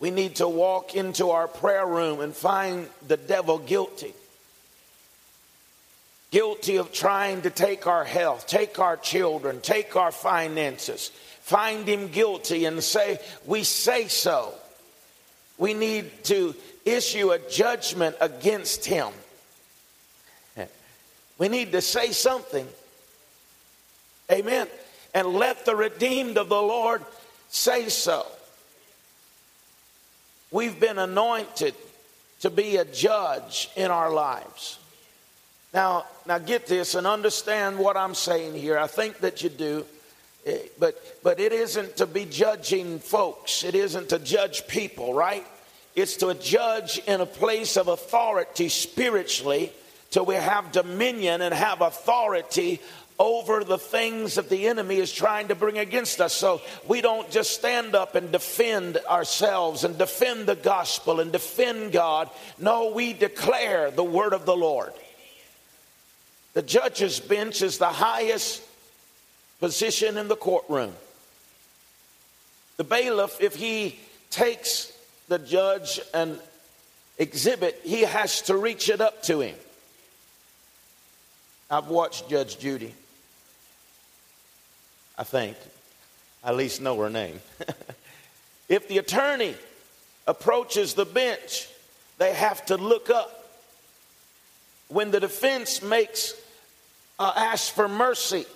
We 0.00 0.10
need 0.10 0.36
to 0.36 0.48
walk 0.48 0.94
into 0.94 1.30
our 1.30 1.46
prayer 1.46 1.86
room 1.86 2.20
and 2.20 2.34
find 2.34 2.88
the 3.06 3.16
devil 3.16 3.58
guilty 3.58 4.14
guilty 6.30 6.76
of 6.76 6.92
trying 6.92 7.42
to 7.42 7.50
take 7.50 7.86
our 7.86 8.04
health, 8.04 8.46
take 8.46 8.78
our 8.78 8.96
children, 8.96 9.60
take 9.60 9.96
our 9.96 10.12
finances. 10.12 11.10
Find 11.42 11.88
him 11.88 12.08
guilty 12.08 12.66
and 12.66 12.82
say, 12.82 13.18
We 13.46 13.64
say 13.64 14.08
so. 14.08 14.52
We 15.56 15.74
need 15.74 16.24
to 16.24 16.54
issue 16.84 17.30
a 17.30 17.38
judgment 17.38 18.16
against 18.20 18.84
him. 18.84 19.08
We 21.38 21.48
need 21.48 21.72
to 21.72 21.80
say 21.80 22.10
something. 22.10 22.66
Amen. 24.30 24.66
And 25.14 25.28
let 25.28 25.64
the 25.64 25.74
redeemed 25.74 26.36
of 26.36 26.48
the 26.48 26.60
Lord 26.60 27.02
say 27.48 27.88
so. 27.88 28.26
We've 30.50 30.78
been 30.78 30.98
anointed 30.98 31.74
to 32.40 32.50
be 32.50 32.76
a 32.76 32.84
judge 32.84 33.70
in 33.76 33.90
our 33.90 34.12
lives. 34.12 34.77
Now, 35.72 36.06
now 36.26 36.38
get 36.38 36.66
this 36.66 36.94
and 36.94 37.06
understand 37.06 37.78
what 37.78 37.96
I'm 37.96 38.14
saying 38.14 38.54
here. 38.54 38.78
I 38.78 38.86
think 38.86 39.18
that 39.18 39.42
you 39.42 39.50
do. 39.50 39.84
Eh, 40.46 40.58
but 40.78 40.96
but 41.22 41.40
it 41.40 41.52
isn't 41.52 41.96
to 41.96 42.06
be 42.06 42.24
judging 42.24 42.98
folks. 42.98 43.64
It 43.64 43.74
isn't 43.74 44.08
to 44.10 44.18
judge 44.18 44.66
people, 44.66 45.12
right? 45.12 45.46
It's 45.94 46.16
to 46.18 46.32
judge 46.34 47.00
in 47.06 47.20
a 47.20 47.26
place 47.26 47.76
of 47.76 47.88
authority 47.88 48.68
spiritually 48.68 49.72
till 50.10 50.24
we 50.24 50.36
have 50.36 50.72
dominion 50.72 51.42
and 51.42 51.52
have 51.52 51.80
authority 51.80 52.80
over 53.18 53.64
the 53.64 53.78
things 53.78 54.36
that 54.36 54.48
the 54.48 54.68
enemy 54.68 54.96
is 54.96 55.12
trying 55.12 55.48
to 55.48 55.54
bring 55.54 55.76
against 55.76 56.20
us. 56.20 56.32
So 56.32 56.62
we 56.86 57.00
don't 57.00 57.28
just 57.30 57.50
stand 57.50 57.96
up 57.96 58.14
and 58.14 58.30
defend 58.30 58.96
ourselves 59.10 59.82
and 59.82 59.98
defend 59.98 60.46
the 60.46 60.54
gospel 60.54 61.18
and 61.18 61.32
defend 61.32 61.92
God. 61.92 62.30
No, 62.58 62.92
we 62.92 63.12
declare 63.12 63.90
the 63.90 64.04
word 64.04 64.32
of 64.32 64.46
the 64.46 64.56
Lord. 64.56 64.92
The 66.58 66.62
judge's 66.62 67.20
bench 67.20 67.62
is 67.62 67.78
the 67.78 67.86
highest 67.86 68.64
position 69.60 70.18
in 70.18 70.26
the 70.26 70.34
courtroom. 70.34 70.92
The 72.78 72.82
bailiff, 72.82 73.40
if 73.40 73.54
he 73.54 73.96
takes 74.30 74.92
the 75.28 75.38
judge 75.38 76.00
and 76.12 76.36
exhibit, 77.16 77.80
he 77.84 78.00
has 78.00 78.42
to 78.42 78.56
reach 78.56 78.88
it 78.88 79.00
up 79.00 79.22
to 79.22 79.38
him. 79.40 79.54
I've 81.70 81.86
watched 81.86 82.28
Judge 82.28 82.58
Judy. 82.58 82.92
I 85.16 85.22
think. 85.22 85.56
I 86.42 86.48
at 86.48 86.56
least 86.56 86.80
know 86.80 86.98
her 86.98 87.08
name. 87.08 87.38
if 88.68 88.88
the 88.88 88.98
attorney 88.98 89.54
approaches 90.26 90.94
the 90.94 91.06
bench, 91.06 91.68
they 92.18 92.34
have 92.34 92.66
to 92.66 92.76
look 92.76 93.10
up. 93.10 93.36
When 94.88 95.12
the 95.12 95.20
defense 95.20 95.82
makes 95.82 96.34
uh, 97.18 97.32
ask 97.36 97.72
for 97.72 97.88
mercy, 97.88 98.46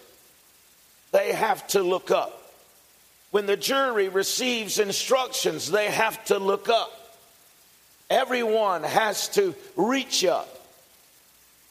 they 1.13 1.33
have 1.33 1.67
to 1.69 1.83
look 1.83 2.11
up. 2.11 2.39
When 3.31 3.47
the 3.47 3.57
jury 3.57 4.09
receives 4.09 4.79
instructions, 4.79 5.71
they 5.71 5.87
have 5.87 6.23
to 6.27 6.39
look 6.39 6.69
up. 6.69 6.91
Everyone 8.11 8.83
has 8.83 9.29
to 9.31 9.55
reach 9.75 10.25
up. 10.25 10.49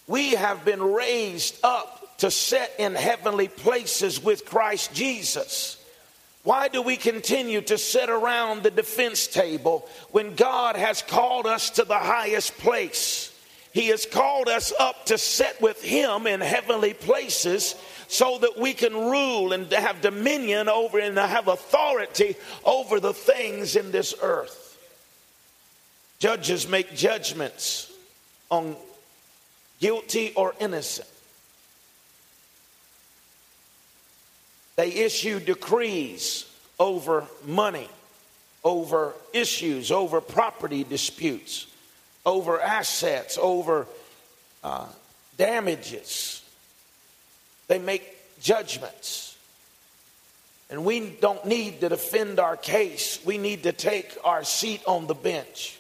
We 0.08 0.32
have 0.32 0.65
been 0.65 0.82
raised 0.82 1.60
up 1.63 2.17
to 2.17 2.32
sit 2.32 2.71
in 2.80 2.95
heavenly 2.95 3.47
places 3.47 4.21
with 4.21 4.45
Christ 4.45 4.93
Jesus. 4.93 5.77
Why 6.43 6.67
do 6.67 6.82
we 6.82 6.97
continue 6.97 7.62
to 7.62 7.77
sit 7.77 8.10
around 8.10 8.63
the 8.63 8.71
defense 8.71 9.27
table 9.27 9.88
when 10.10 10.36
God 10.36 10.75
has 10.75 11.04
called 11.04 11.45
us 11.45 11.69
to 11.71 11.84
the 11.84 11.99
highest 11.99 12.58
place? 12.58 13.30
He 13.73 13.88
has 13.88 14.05
called 14.05 14.49
us 14.49 14.73
up 14.79 15.05
to 15.05 15.17
sit 15.17 15.62
with 15.62 15.81
Him 15.81 16.27
in 16.27 16.41
heavenly 16.41 16.93
places 16.93 17.75
so 18.07 18.38
that 18.39 18.57
we 18.57 18.73
can 18.73 18.93
rule 18.93 19.53
and 19.53 19.71
have 19.71 20.01
dominion 20.01 20.67
over 20.67 20.99
and 20.99 21.17
have 21.17 21.47
authority 21.47 22.36
over 22.65 22.99
the 22.99 23.13
things 23.13 23.77
in 23.77 23.91
this 23.91 24.13
earth. 24.21 24.77
Judges 26.19 26.67
make 26.67 26.93
judgments 26.93 27.91
on 28.49 28.75
guilty 29.79 30.34
or 30.36 30.53
innocent. 30.60 31.07
They 34.75 34.89
issue 34.91 35.39
decrees 35.39 36.45
over 36.79 37.25
money, 37.45 37.89
over 38.63 39.13
issues, 39.34 39.91
over 39.91 40.19
property 40.19 40.84
disputes, 40.84 41.67
over 42.25 42.60
assets, 42.62 43.38
over 43.39 43.88
uh, 44.63 44.88
damages 45.38 46.41
they 47.71 47.79
make 47.79 48.03
judgments. 48.41 49.38
And 50.69 50.84
we 50.84 51.10
don't 51.10 51.45
need 51.45 51.79
to 51.79 51.88
defend 51.88 52.38
our 52.38 52.57
case. 52.57 53.17
We 53.23 53.38
need 53.38 53.63
to 53.63 53.71
take 53.71 54.13
our 54.25 54.43
seat 54.43 54.81
on 54.86 55.07
the 55.07 55.13
bench. 55.13 55.77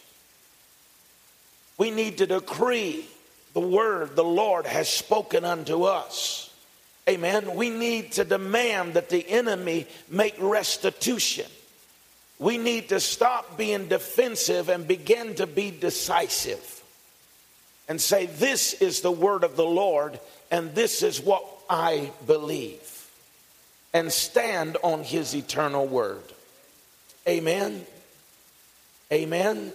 We 1.77 1.91
need 1.91 2.19
to 2.19 2.27
decree 2.27 3.05
the 3.53 3.59
word 3.59 4.15
the 4.15 4.23
Lord 4.23 4.65
has 4.67 4.87
spoken 4.87 5.43
unto 5.43 5.83
us. 5.83 6.49
Amen. 7.09 7.55
We 7.55 7.69
need 7.69 8.13
to 8.13 8.23
demand 8.23 8.93
that 8.93 9.09
the 9.09 9.29
enemy 9.29 9.85
make 10.09 10.35
restitution. 10.39 11.47
We 12.41 12.57
need 12.57 12.89
to 12.89 12.99
stop 12.99 13.55
being 13.55 13.87
defensive 13.87 14.67
and 14.67 14.87
begin 14.87 15.35
to 15.35 15.45
be 15.45 15.69
decisive 15.69 16.81
and 17.87 18.01
say, 18.01 18.25
This 18.25 18.73
is 18.73 19.01
the 19.01 19.11
word 19.11 19.43
of 19.43 19.55
the 19.55 19.63
Lord, 19.63 20.19
and 20.49 20.73
this 20.73 21.03
is 21.03 21.21
what 21.21 21.45
I 21.69 22.11
believe 22.25 23.07
and 23.93 24.11
stand 24.11 24.77
on 24.83 25.03
his 25.03 25.35
eternal 25.35 25.85
word. 25.85 26.23
Amen. 27.27 27.85
Amen. 29.13 29.71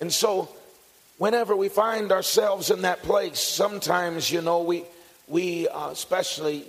And 0.00 0.12
so, 0.12 0.48
whenever 1.18 1.56
we 1.56 1.68
find 1.68 2.12
ourselves 2.12 2.70
in 2.70 2.82
that 2.82 3.02
place, 3.02 3.40
sometimes, 3.40 4.30
you 4.30 4.42
know, 4.42 4.62
we, 4.62 4.84
we 5.26 5.66
uh, 5.66 5.90
especially 5.90 6.64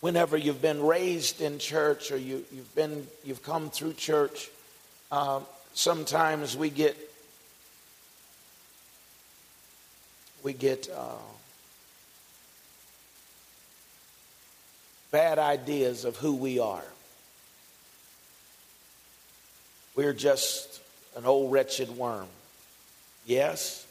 whenever 0.00 0.36
you've 0.36 0.62
been 0.62 0.82
raised 0.82 1.40
in 1.40 1.58
church 1.58 2.10
or 2.10 2.16
you, 2.16 2.44
you've 2.52 2.74
been, 2.74 3.06
you've 3.24 3.42
come 3.42 3.70
through 3.70 3.92
church, 3.94 4.50
uh, 5.12 5.40
sometimes 5.74 6.56
we 6.56 6.70
get, 6.70 6.96
we 10.42 10.52
get, 10.52 10.88
uh, 10.94 11.16
bad 15.10 15.38
ideas 15.38 16.04
of 16.04 16.16
who 16.16 16.34
we 16.34 16.58
are. 16.58 16.84
We're 19.96 20.14
just 20.14 20.80
an 21.16 21.26
old 21.26 21.52
wretched 21.52 21.90
worm. 21.90 22.28
Yes, 23.26 23.86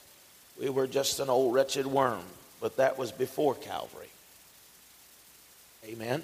we 0.60 0.70
were 0.70 0.88
just 0.88 1.20
an 1.20 1.30
old 1.30 1.54
wretched 1.54 1.86
worm, 1.86 2.24
but 2.62 2.78
that 2.78 2.98
was 2.98 3.12
before 3.12 3.54
Calvary. 3.54 4.08
Amen. 5.86 6.24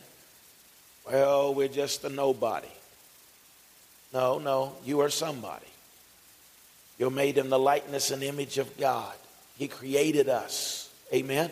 Well, 1.10 1.54
we're 1.54 1.68
just 1.68 2.04
a 2.04 2.10
nobody. 2.10 2.68
No, 4.14 4.40
no, 4.40 4.74
you 4.86 5.02
are 5.02 5.10
somebody. 5.10 5.66
You're 6.98 7.12
made 7.12 7.38
in 7.38 7.50
the 7.50 7.60
likeness 7.60 8.12
and 8.12 8.24
image 8.24 8.58
of 8.58 8.78
God. 8.78 9.14
He 9.58 9.68
created 9.68 10.30
us. 10.30 10.90
Amen. 11.14 11.52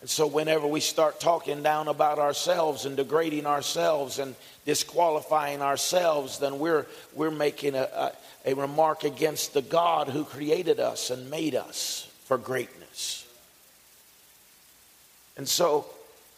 And 0.00 0.10
so, 0.10 0.26
whenever 0.26 0.66
we 0.66 0.80
start 0.80 1.20
talking 1.20 1.62
down 1.62 1.86
about 1.86 2.18
ourselves 2.18 2.86
and 2.86 2.96
degrading 2.96 3.46
ourselves 3.46 4.18
and 4.18 4.34
disqualifying 4.64 5.62
ourselves, 5.62 6.38
then 6.38 6.58
we're, 6.58 6.86
we're 7.14 7.30
making 7.30 7.76
a, 7.76 7.82
a, 7.82 8.12
a 8.46 8.54
remark 8.54 9.04
against 9.04 9.54
the 9.54 9.62
God 9.62 10.08
who 10.08 10.24
created 10.24 10.80
us 10.80 11.10
and 11.10 11.30
made 11.30 11.54
us 11.54 12.10
for 12.24 12.36
greatness. 12.36 13.26
And 15.36 15.48
so, 15.48 15.86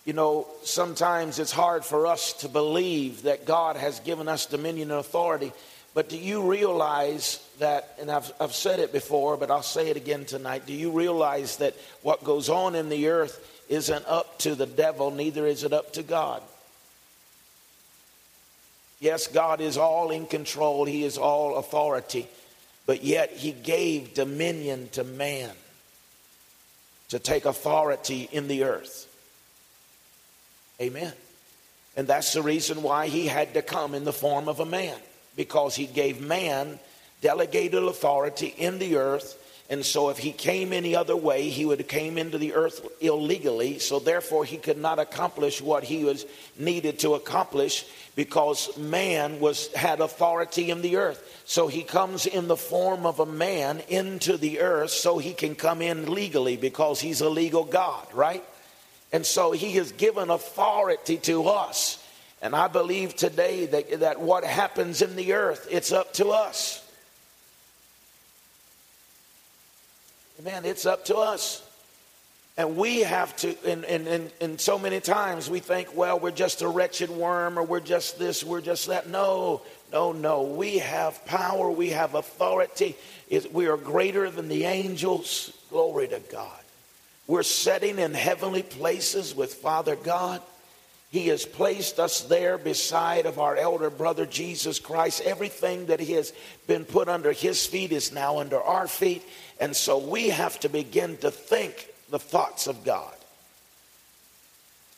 you 0.04 0.12
know, 0.12 0.46
sometimes 0.62 1.38
it's 1.38 1.52
hard 1.52 1.84
for 1.84 2.06
us 2.06 2.34
to 2.34 2.48
believe 2.48 3.22
that 3.22 3.46
God 3.46 3.76
has 3.76 4.00
given 4.00 4.28
us 4.28 4.46
dominion 4.46 4.90
and 4.90 5.00
authority. 5.00 5.52
But 5.94 6.08
do 6.08 6.18
you 6.18 6.50
realize 6.50 7.40
that, 7.58 7.96
and 8.00 8.10
I've, 8.10 8.30
I've 8.40 8.54
said 8.54 8.80
it 8.80 8.92
before, 8.92 9.36
but 9.36 9.50
I'll 9.50 9.62
say 9.62 9.88
it 9.88 9.96
again 9.96 10.24
tonight. 10.24 10.66
Do 10.66 10.74
you 10.74 10.90
realize 10.90 11.56
that 11.58 11.74
what 12.02 12.24
goes 12.24 12.48
on 12.48 12.74
in 12.74 12.88
the 12.88 13.08
earth 13.08 13.40
isn't 13.68 14.04
up 14.06 14.38
to 14.40 14.54
the 14.54 14.66
devil, 14.66 15.10
neither 15.10 15.46
is 15.46 15.64
it 15.64 15.72
up 15.72 15.92
to 15.94 16.02
God. 16.02 16.42
Yes, 19.00 19.26
God 19.26 19.60
is 19.60 19.76
all 19.76 20.10
in 20.10 20.26
control, 20.26 20.84
He 20.84 21.04
is 21.04 21.18
all 21.18 21.56
authority, 21.56 22.26
but 22.86 23.04
yet 23.04 23.32
He 23.32 23.52
gave 23.52 24.14
dominion 24.14 24.88
to 24.92 25.04
man 25.04 25.50
to 27.08 27.18
take 27.18 27.44
authority 27.44 28.28
in 28.32 28.48
the 28.48 28.64
earth. 28.64 29.03
Amen. 30.80 31.12
And 31.96 32.06
that's 32.06 32.32
the 32.32 32.42
reason 32.42 32.82
why 32.82 33.08
He 33.08 33.26
had 33.26 33.54
to 33.54 33.62
come 33.62 33.94
in 33.94 34.04
the 34.04 34.12
form 34.12 34.48
of 34.48 34.60
a 34.60 34.66
man, 34.66 34.96
because 35.36 35.74
He 35.74 35.86
gave 35.86 36.20
man 36.20 36.78
delegated 37.20 37.82
authority 37.82 38.54
in 38.58 38.78
the 38.78 38.96
earth 38.96 39.38
and 39.70 39.84
so 39.84 40.10
if 40.10 40.18
he 40.18 40.32
came 40.32 40.74
any 40.74 40.94
other 40.94 41.16
way, 41.16 41.48
he 41.48 41.64
would 41.64 41.78
have 41.78 41.88
came 41.88 42.18
into 42.18 42.36
the 42.36 42.52
earth 42.52 42.86
illegally. 43.00 43.78
So 43.78 43.98
therefore 43.98 44.44
he 44.44 44.58
could 44.58 44.76
not 44.76 44.98
accomplish 44.98 45.62
what 45.62 45.84
he 45.84 46.04
was 46.04 46.26
needed 46.58 46.98
to 47.00 47.14
accomplish 47.14 47.86
because 48.14 48.76
man 48.76 49.40
was 49.40 49.72
had 49.72 50.00
authority 50.00 50.70
in 50.70 50.82
the 50.82 50.96
earth. 50.96 51.42
So 51.46 51.66
he 51.66 51.82
comes 51.82 52.26
in 52.26 52.46
the 52.46 52.58
form 52.58 53.06
of 53.06 53.20
a 53.20 53.26
man 53.26 53.82
into 53.88 54.36
the 54.36 54.60
earth 54.60 54.90
so 54.90 55.16
he 55.16 55.32
can 55.32 55.54
come 55.54 55.80
in 55.80 56.12
legally 56.12 56.58
because 56.58 57.00
he's 57.00 57.22
a 57.22 57.30
legal 57.30 57.64
God, 57.64 58.06
right? 58.12 58.44
And 59.14 59.24
so 59.24 59.52
he 59.52 59.74
has 59.74 59.92
given 59.92 60.28
authority 60.28 61.18
to 61.18 61.46
us. 61.46 62.04
And 62.42 62.52
I 62.52 62.66
believe 62.66 63.14
today 63.14 63.64
that, 63.66 64.00
that 64.00 64.20
what 64.20 64.42
happens 64.42 65.02
in 65.02 65.14
the 65.14 65.34
earth, 65.34 65.68
it's 65.70 65.92
up 65.92 66.14
to 66.14 66.30
us. 66.30 66.84
Man, 70.42 70.64
it's 70.64 70.84
up 70.84 71.04
to 71.04 71.16
us. 71.18 71.64
And 72.56 72.76
we 72.76 73.02
have 73.02 73.36
to, 73.36 73.56
and, 73.64 73.84
and, 73.84 74.08
and, 74.08 74.32
and 74.40 74.60
so 74.60 74.80
many 74.80 74.98
times 74.98 75.48
we 75.48 75.60
think, 75.60 75.96
well, 75.96 76.18
we're 76.18 76.32
just 76.32 76.62
a 76.62 76.68
wretched 76.68 77.08
worm 77.08 77.56
or 77.56 77.62
we're 77.62 77.78
just 77.78 78.18
this, 78.18 78.42
we're 78.42 78.60
just 78.60 78.88
that. 78.88 79.08
No, 79.08 79.62
no, 79.92 80.10
no. 80.10 80.42
We 80.42 80.78
have 80.78 81.24
power, 81.24 81.70
we 81.70 81.90
have 81.90 82.16
authority. 82.16 82.96
we 83.52 83.68
are 83.68 83.76
greater 83.76 84.28
than 84.28 84.48
the 84.48 84.64
angels. 84.64 85.52
Glory 85.70 86.08
to 86.08 86.18
God. 86.18 86.63
We're 87.26 87.42
sitting 87.42 87.98
in 87.98 88.12
heavenly 88.12 88.62
places 88.62 89.34
with 89.34 89.54
Father 89.54 89.96
God. 89.96 90.42
He 91.10 91.28
has 91.28 91.46
placed 91.46 92.00
us 92.00 92.22
there 92.22 92.58
beside 92.58 93.24
of 93.24 93.38
our 93.38 93.56
elder 93.56 93.88
brother 93.88 94.26
Jesus 94.26 94.78
Christ. 94.78 95.22
Everything 95.22 95.86
that 95.86 96.00
he 96.00 96.14
has 96.14 96.32
been 96.66 96.84
put 96.84 97.08
under 97.08 97.32
his 97.32 97.64
feet 97.64 97.92
is 97.92 98.12
now 98.12 98.40
under 98.40 98.60
our 98.60 98.88
feet. 98.88 99.22
And 99.60 99.74
so 99.74 99.96
we 99.98 100.30
have 100.30 100.58
to 100.60 100.68
begin 100.68 101.16
to 101.18 101.30
think 101.30 101.88
the 102.10 102.18
thoughts 102.18 102.66
of 102.66 102.84
God 102.84 103.14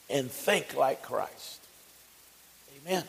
and 0.09 0.31
think 0.31 0.75
like 0.75 1.03
Christ. 1.03 1.61
Amen. 2.87 3.05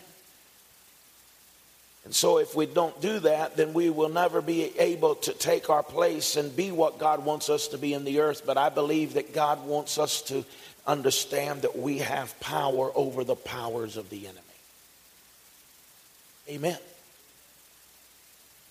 And 2.07 2.15
so, 2.15 2.37
if 2.37 2.55
we 2.55 2.65
don't 2.65 3.01
do 3.01 3.19
that, 3.19 3.57
then 3.57 3.73
we 3.73 3.89
will 3.89 4.07
never 4.07 4.41
be 4.41 4.71
able 4.79 5.15
to 5.15 5.33
take 5.33 5.69
our 5.69 5.83
place 5.83 6.37
and 6.37 6.55
be 6.55 6.71
what 6.71 6.99
God 6.99 7.25
wants 7.25 7.49
us 7.49 7.67
to 7.67 7.77
be 7.77 7.93
in 7.93 8.05
the 8.05 8.21
earth. 8.21 8.43
But 8.45 8.57
I 8.57 8.69
believe 8.69 9.15
that 9.15 9.33
God 9.33 9.65
wants 9.65 9.97
us 9.97 10.21
to 10.21 10.45
understand 10.85 11.63
that 11.63 11.77
we 11.77 11.97
have 11.97 12.39
power 12.39 12.93
over 12.95 13.25
the 13.25 13.35
powers 13.35 13.97
of 13.97 14.09
the 14.09 14.25
enemy. 14.25 14.39
Amen. 16.47 16.77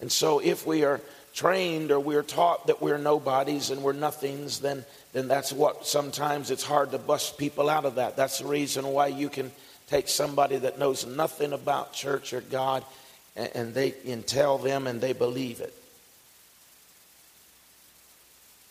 And 0.01 0.11
so, 0.11 0.39
if 0.39 0.67
we 0.67 0.85
are 0.85 1.03
trained 1.35 1.91
or 1.91 2.01
we're 2.01 2.23
taught 2.23 2.69
that 2.69 2.81
we're 2.81 2.97
nobodies 2.97 3.69
and 3.69 3.83
we're 3.83 3.93
nothings, 3.93 4.61
then, 4.61 4.83
then 5.13 5.29
that's 5.29 5.53
what 5.53 5.87
sometimes 5.87 6.51
it's 6.51 6.65
hard 6.65 6.93
to 6.93 6.99
bust 6.99 7.37
people 7.37 7.69
out 7.69 7.85
of 7.85 7.97
that. 7.97 8.17
That's 8.17 8.39
the 8.39 8.47
reason 8.47 8.87
why 8.87 9.09
you 9.09 9.29
can 9.29 9.53
take 9.89 10.09
somebody 10.09 10.57
that 10.57 10.79
knows 10.79 11.05
nothing 11.05 11.53
about 11.53 11.93
church 11.93 12.33
or 12.33 12.41
God 12.41 12.83
and, 13.37 13.51
and 13.55 13.75
they 13.75 13.95
and 14.07 14.27
tell 14.27 14.59
them 14.59 14.87
and 14.87 15.01
they 15.01 15.13
believe 15.13 15.61
it. 15.61 15.75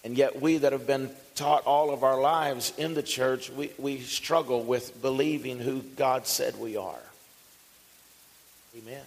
And 0.04 0.16
yet, 0.16 0.40
we 0.40 0.58
that 0.58 0.72
have 0.72 0.86
been 0.86 1.10
taught 1.34 1.66
all 1.66 1.90
of 1.90 2.04
our 2.04 2.22
lives 2.22 2.74
in 2.78 2.94
the 2.94 3.02
church, 3.02 3.50
we, 3.50 3.72
we 3.80 4.00
struggle 4.00 4.64
with 4.64 5.02
believing 5.02 5.58
who 5.58 5.82
God 5.82 6.28
said 6.28 6.60
we 6.60 6.78
are. 6.78 7.00
Amen. 8.78 9.02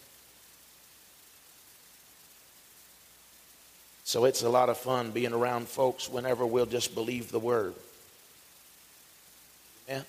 So 4.03 4.25
it's 4.25 4.43
a 4.43 4.49
lot 4.49 4.71
of 4.71 4.79
fun 4.79 5.13
being 5.13 5.33
around 5.33 5.69
folks 5.69 6.09
whenever 6.09 6.45
we'll 6.45 6.67
just 6.67 6.95
believe 6.95 7.31
the 7.31 7.39
word. 7.39 7.75
Amen. 9.89 10.05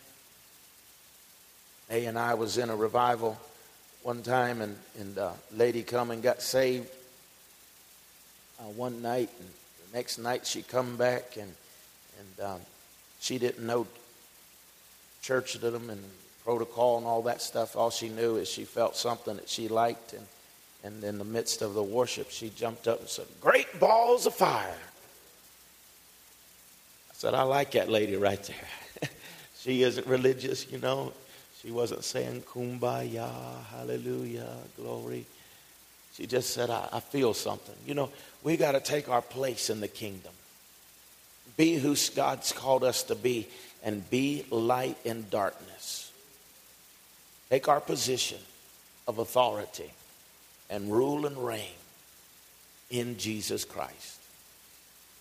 May 1.89 2.05
and 2.05 2.17
I 2.17 2.33
was 2.33 2.57
in 2.57 2.69
a 2.69 2.75
revival 2.75 3.37
one 4.03 4.21
time, 4.23 4.61
and, 4.61 4.77
and 4.99 5.17
a 5.17 5.33
lady 5.55 5.83
come 5.83 6.11
and 6.11 6.21
got 6.23 6.41
saved 6.41 6.89
uh, 8.59 8.63
one 8.63 9.01
night, 9.01 9.29
and 9.39 9.49
the 9.91 9.97
next 9.97 10.17
night 10.17 10.45
she 10.45 10.61
come 10.61 10.95
back, 10.95 11.37
and, 11.37 11.53
and 12.19 12.45
um, 12.45 12.59
she 13.19 13.37
didn't 13.37 13.65
know 13.65 13.85
churchdom 15.23 15.89
and 15.89 16.03
protocol 16.43 16.97
and 16.97 17.05
all 17.05 17.21
that 17.23 17.41
stuff. 17.41 17.75
All 17.75 17.89
she 17.89 18.09
knew 18.09 18.37
is 18.37 18.47
she 18.47 18.63
felt 18.63 18.95
something 18.95 19.35
that 19.35 19.49
she 19.49 19.67
liked, 19.67 20.13
and 20.13 20.25
and 20.83 21.03
in 21.03 21.17
the 21.17 21.25
midst 21.25 21.61
of 21.61 21.73
the 21.73 21.83
worship, 21.83 22.29
she 22.29 22.49
jumped 22.49 22.87
up 22.87 22.99
and 23.01 23.09
said, 23.09 23.25
Great 23.41 23.79
balls 23.79 24.25
of 24.25 24.33
fire. 24.33 24.77
I 27.09 27.13
said, 27.13 27.33
I 27.33 27.43
like 27.43 27.71
that 27.71 27.89
lady 27.89 28.15
right 28.15 28.41
there. 28.43 29.09
she 29.59 29.83
isn't 29.83 30.07
religious, 30.07 30.71
you 30.71 30.77
know. 30.79 31.11
She 31.61 31.71
wasn't 31.71 32.03
saying 32.03 32.43
kumbaya, 32.43 33.29
hallelujah, 33.71 34.49
glory. 34.77 35.25
She 36.15 36.25
just 36.25 36.51
said, 36.51 36.69
I, 36.69 36.87
I 36.93 36.99
feel 36.99 37.33
something. 37.33 37.75
You 37.85 37.93
know, 37.93 38.09
we 38.43 38.57
got 38.57 38.73
to 38.73 38.79
take 38.79 39.09
our 39.09 39.21
place 39.21 39.69
in 39.69 39.81
the 39.81 39.87
kingdom. 39.87 40.31
Be 41.57 41.75
who 41.75 41.95
God's 42.15 42.53
called 42.53 42.83
us 42.83 43.03
to 43.03 43.15
be 43.15 43.47
and 43.83 44.09
be 44.09 44.45
light 44.49 44.97
in 45.03 45.25
darkness. 45.29 46.11
Take 47.49 47.67
our 47.67 47.81
position 47.81 48.39
of 49.07 49.17
authority 49.17 49.91
and 50.69 50.91
rule 50.91 51.25
and 51.25 51.37
reign 51.45 51.65
in 52.89 53.17
Jesus 53.17 53.65
Christ. 53.65 54.19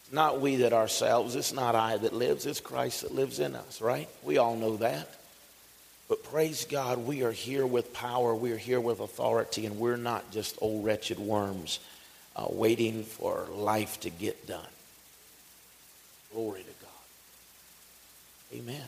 It's 0.04 0.12
not 0.12 0.40
we 0.40 0.56
that 0.56 0.72
ourselves, 0.72 1.34
it's 1.34 1.52
not 1.52 1.74
I 1.74 1.96
that 1.96 2.12
lives, 2.12 2.46
it's 2.46 2.60
Christ 2.60 3.02
that 3.02 3.14
lives 3.14 3.40
in 3.40 3.56
us, 3.56 3.80
right? 3.80 4.08
We 4.22 4.38
all 4.38 4.56
know 4.56 4.76
that. 4.76 5.08
But 6.08 6.24
praise 6.24 6.64
God, 6.64 6.98
we 6.98 7.22
are 7.22 7.32
here 7.32 7.66
with 7.66 7.92
power, 7.92 8.34
we 8.34 8.52
are 8.52 8.58
here 8.58 8.80
with 8.80 9.00
authority, 9.00 9.66
and 9.66 9.78
we're 9.78 9.98
not 9.98 10.30
just 10.30 10.56
old 10.60 10.84
wretched 10.84 11.18
worms 11.18 11.80
uh, 12.34 12.46
waiting 12.48 13.04
for 13.04 13.46
life 13.52 14.00
to 14.00 14.10
get 14.10 14.46
done. 14.46 14.64
Glory 16.32 16.60
to 16.60 16.84
God. 16.84 18.58
Amen. 18.58 18.86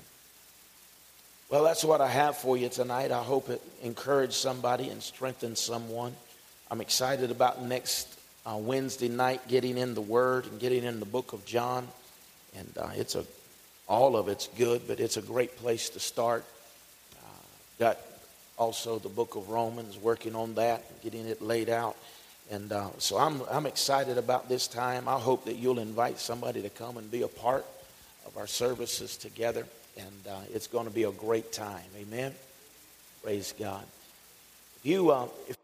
Well, 1.50 1.64
that's 1.64 1.84
what 1.84 2.00
I 2.00 2.06
have 2.06 2.36
for 2.36 2.56
you 2.56 2.68
tonight. 2.68 3.10
I 3.10 3.22
hope 3.22 3.50
it 3.50 3.60
encouraged 3.82 4.34
somebody 4.34 4.88
and 4.88 5.02
strengthened 5.02 5.58
someone. 5.58 6.14
I'm 6.70 6.80
excited 6.80 7.30
about 7.30 7.62
next 7.62 8.08
uh, 8.46 8.56
Wednesday 8.56 9.08
night 9.08 9.46
getting 9.48 9.76
in 9.76 9.94
the 9.94 10.00
Word 10.00 10.46
and 10.46 10.60
getting 10.60 10.84
in 10.84 11.00
the 11.00 11.06
book 11.06 11.32
of 11.32 11.44
John. 11.44 11.88
And 12.56 12.72
uh, 12.78 12.90
it's 12.94 13.14
a, 13.14 13.24
all 13.88 14.16
of 14.16 14.28
it's 14.28 14.46
good, 14.56 14.86
but 14.86 15.00
it's 15.00 15.16
a 15.16 15.22
great 15.22 15.56
place 15.56 15.90
to 15.90 16.00
start. 16.00 16.44
Got 17.80 17.96
also 18.58 18.98
the 18.98 19.08
book 19.08 19.36
of 19.36 19.48
Romans, 19.48 19.96
working 19.96 20.36
on 20.36 20.54
that, 20.56 21.02
getting 21.02 21.26
it 21.26 21.40
laid 21.40 21.70
out. 21.70 21.96
And 22.50 22.70
uh, 22.70 22.90
so 22.98 23.16
I'm, 23.16 23.40
I'm 23.50 23.64
excited 23.64 24.18
about 24.18 24.50
this 24.50 24.68
time. 24.68 25.08
I 25.08 25.18
hope 25.18 25.46
that 25.46 25.54
you'll 25.54 25.78
invite 25.78 26.18
somebody 26.18 26.60
to 26.60 26.68
come 26.68 26.98
and 26.98 27.10
be 27.10 27.22
a 27.22 27.28
part 27.28 27.64
of 28.26 28.36
our 28.36 28.46
services 28.46 29.16
together. 29.16 29.66
And 29.96 30.26
uh, 30.28 30.40
it's 30.52 30.66
going 30.66 30.86
to 30.86 30.92
be 30.92 31.04
a 31.04 31.10
great 31.10 31.54
time. 31.54 31.86
Amen. 31.98 32.34
Praise 33.22 33.54
God. 33.58 33.84
If 34.76 34.80
you, 34.84 35.10
uh, 35.10 35.28
if 35.48 35.56